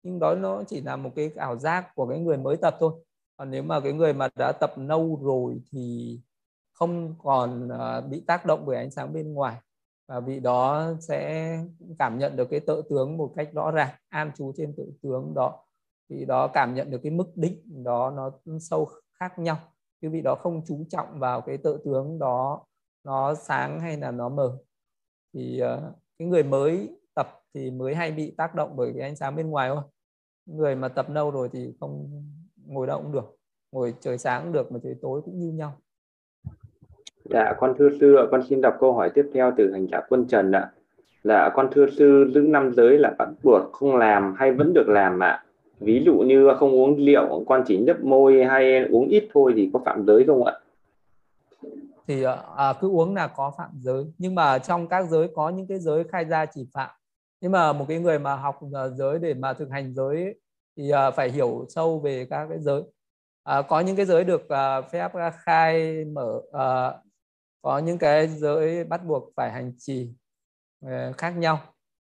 [0.04, 2.93] Nhưng đó nó chỉ là một cái ảo giác của cái người mới tập thôi.
[3.38, 6.20] Còn nếu mà cái người mà đã tập lâu rồi thì
[6.74, 9.56] không còn ờ, bị tác động bởi ánh sáng bên ngoài.
[10.08, 11.60] Và vị đó sẽ
[12.00, 15.34] cảm nhận được cái tự tướng một cách rõ ràng an trú trên tự tướng
[15.34, 15.60] đó.
[16.10, 18.89] Vị đó cảm nhận được cái mức định đó nó sâu
[19.20, 19.58] khác nhau.
[20.02, 22.66] Cái vị đó không chú trọng vào cái tự tướng đó
[23.06, 24.58] nó sáng hay là nó mờ
[25.34, 29.16] thì uh, cái người mới tập thì mới hay bị tác động bởi cái ánh
[29.16, 29.84] sáng bên ngoài thôi
[30.45, 32.24] người mà tập lâu rồi thì không
[32.66, 33.38] ngồi đâu cũng được
[33.72, 35.78] ngồi trời sáng cũng được mà trời tối cũng như nhau
[37.30, 40.01] Dạ, con thưa sư, ạ, con xin đọc câu hỏi tiếp theo từ hành giả
[40.10, 40.72] quân Trần ạ.
[41.24, 44.89] Là con thưa sư, giữ năm giới là bắt buộc không làm hay vẫn được
[44.89, 45.43] làm ạ?
[45.80, 49.70] Ví dụ như không uống rượu, con chỉ nhấp môi hay uống ít thôi thì
[49.74, 50.53] có phạm giới không ạ?
[52.08, 55.49] Thì ờ, à, cứ uống là có phạm giới, nhưng mà trong các giới có
[55.49, 56.89] những cái giới khai ra chỉ phạm.
[57.41, 60.39] Nhưng mà một cái người mà học ờ, giới để mà thực hành giới
[60.78, 62.82] thì à, phải hiểu sâu về các cái giới.
[63.43, 65.12] À, có những cái giới được à, phép
[65.45, 66.93] khai mở à,
[67.62, 70.14] có những cái giới bắt buộc phải hành trì
[71.18, 71.60] khác nhau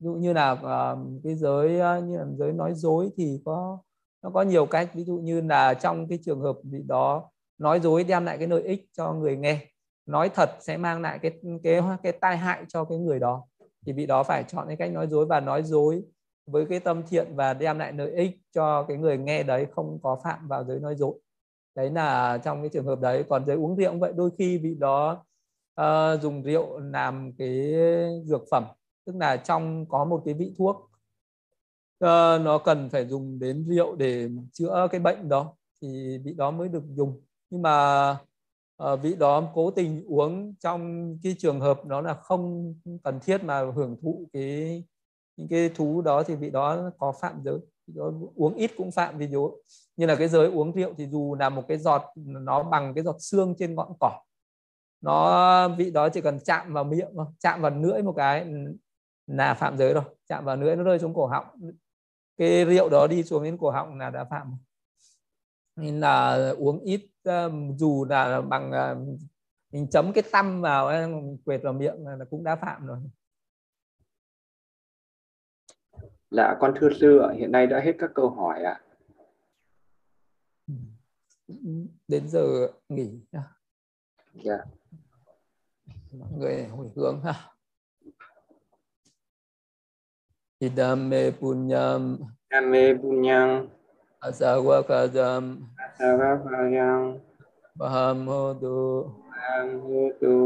[0.00, 1.68] ví dụ như là à, cái giới
[2.02, 3.78] như là giới nói dối thì có
[4.22, 7.80] nó có nhiều cách ví dụ như là trong cái trường hợp gì đó nói
[7.80, 9.71] dối đem lại cái lợi ích cho người nghe
[10.06, 11.32] nói thật sẽ mang lại cái
[11.62, 13.44] cái cái tai hại cho cái người đó.
[13.86, 16.02] Thì vị đó phải chọn cái cách nói dối và nói dối
[16.46, 19.98] với cái tâm thiện và đem lại lợi ích cho cái người nghe đấy không
[20.02, 21.14] có phạm vào giới nói dối.
[21.74, 23.24] Đấy là trong cái trường hợp đấy.
[23.28, 25.24] Còn giới uống rượu cũng vậy đôi khi vị đó
[25.80, 27.74] uh, dùng rượu làm cái
[28.24, 28.64] dược phẩm
[29.06, 30.76] tức là trong có một cái vị thuốc
[32.04, 36.50] uh, nó cần phải dùng đến rượu để chữa cái bệnh đó thì vị đó
[36.50, 37.22] mới được dùng.
[37.50, 38.16] Nhưng mà
[38.82, 42.74] Ờ, vị đó cố tình uống trong cái trường hợp đó là không
[43.04, 44.84] cần thiết mà hưởng thụ cái,
[45.36, 47.58] những cái thú đó thì vị đó có phạm giới.
[47.86, 49.50] Đó uống ít cũng phạm vì dụ
[49.96, 53.04] như là cái giới uống rượu thì dù là một cái giọt, nó bằng cái
[53.04, 54.20] giọt xương trên ngọn cỏ,
[55.00, 58.46] nó, vị đó chỉ cần chạm vào miệng chạm vào lưỡi một cái
[59.26, 61.46] là phạm giới rồi, chạm vào lưỡi nó rơi xuống cổ họng.
[62.36, 64.56] Cái rượu đó đi xuống đến cổ họng là đã phạm
[65.76, 67.08] nên là uống ít
[67.76, 68.72] dù là bằng
[69.72, 72.98] mình chấm cái tăm vào mình quệt vào miệng là cũng đã phạm rồi.
[76.30, 78.80] Dạ con thưa sư hiện nay đã hết các câu hỏi ạ.
[82.08, 83.20] Đến giờ nghỉ.
[84.32, 84.58] Dạ.
[86.12, 87.52] Mọi người hồi hướng ha.
[90.58, 92.18] Idame punyam.
[92.50, 93.68] Idame punyam
[94.22, 95.66] Asawa kadam.
[95.74, 97.18] Asawa kadam.
[97.74, 99.18] Paham hudu.
[99.18, 100.38] Paham hudu.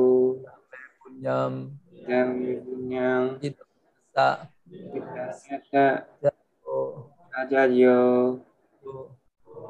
[1.04, 1.76] Punyam.
[1.92, 2.28] Punyam
[2.64, 3.22] punyam.
[3.36, 4.48] Kita.
[4.64, 6.08] Kita sa.
[6.24, 7.12] Jago.
[7.36, 8.00] Ajajo.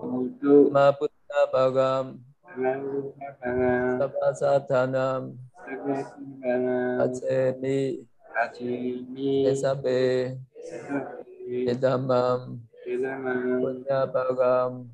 [0.06, 0.70] Hudu.
[0.70, 2.22] Maputta bagam.
[2.54, 3.98] Maputta bagam.
[4.06, 5.22] Sabasatanam.
[5.66, 7.02] Sabasatanam.
[7.02, 8.06] Acemi.
[8.38, 9.50] Acemi.
[9.50, 10.38] Esabe.
[10.62, 11.74] Esabe.
[11.74, 12.62] Edamam.
[13.06, 14.88] Punya Bagam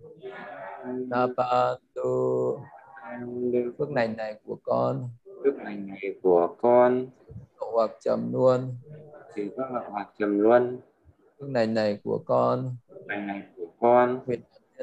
[1.09, 2.59] Napantu
[3.79, 5.09] Phước lành này của con.
[5.25, 7.07] Phước lành này của con.
[7.61, 8.61] Độ hoặc trầm luôn.
[9.35, 10.79] Chỉ có hoặc trầm luôn.
[11.39, 12.77] Phước lành này của con.
[12.89, 14.21] Phước lành này của con.
[14.27, 14.41] Nguyện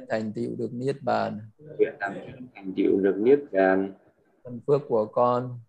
[0.10, 1.40] thành tựu được niết bàn.
[1.78, 2.14] Nguyện làm
[2.56, 3.94] thành tựu được niết bàn.
[4.44, 5.60] Phần phước của con.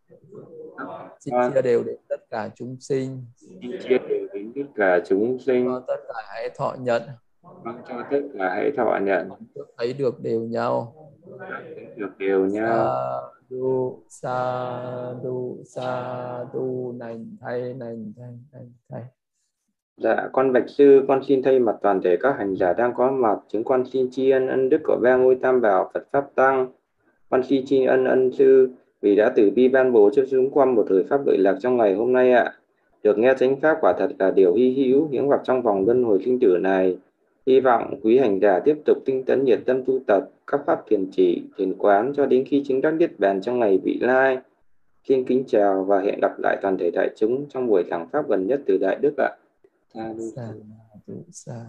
[1.20, 3.24] Xin chia đều đến tất cả chúng sinh.
[3.36, 5.64] Xin chia đều đến tất cả chúng sinh.
[5.66, 7.02] Cho tất cả hãy thọ nhận
[7.64, 9.28] mong cho tất cả hãy thọ nhận
[9.78, 10.94] thấy được đều nhau
[11.38, 18.72] thấy được đều nhau sa du sa du sa du nành thay nành thay nành
[18.90, 19.02] thay
[20.02, 23.10] Dạ, con Bạch Sư, con xin thay mặt toàn thể các hành giả đang có
[23.10, 26.30] mặt, chúng con xin tri ân ân đức của ba ngôi tam bảo Phật Pháp
[26.34, 26.68] Tăng.
[27.30, 30.74] Con xin tri ân ân sư vì đã từ bi ban bố cho chúng con
[30.74, 32.52] một thời pháp lợi lạc trong ngày hôm nay ạ.
[33.02, 36.04] được nghe chánh pháp quả thật là điều hy hữu hiếm gặp trong vòng luân
[36.04, 36.98] hồi sinh tử này.
[37.50, 40.80] Hy vọng quý hành giả tiếp tục tinh tấn nhiệt tâm tu tập các pháp
[40.88, 44.38] thiền chỉ, thiền quán cho đến khi chứng đắc niết bàn trong ngày vị lai.
[45.08, 48.28] Xin kính chào và hẹn gặp lại toàn thể đại chúng trong buổi giảng pháp
[48.28, 49.30] gần nhất từ Đại Đức ạ.
[49.94, 50.14] Sa,
[51.30, 51.66] sa,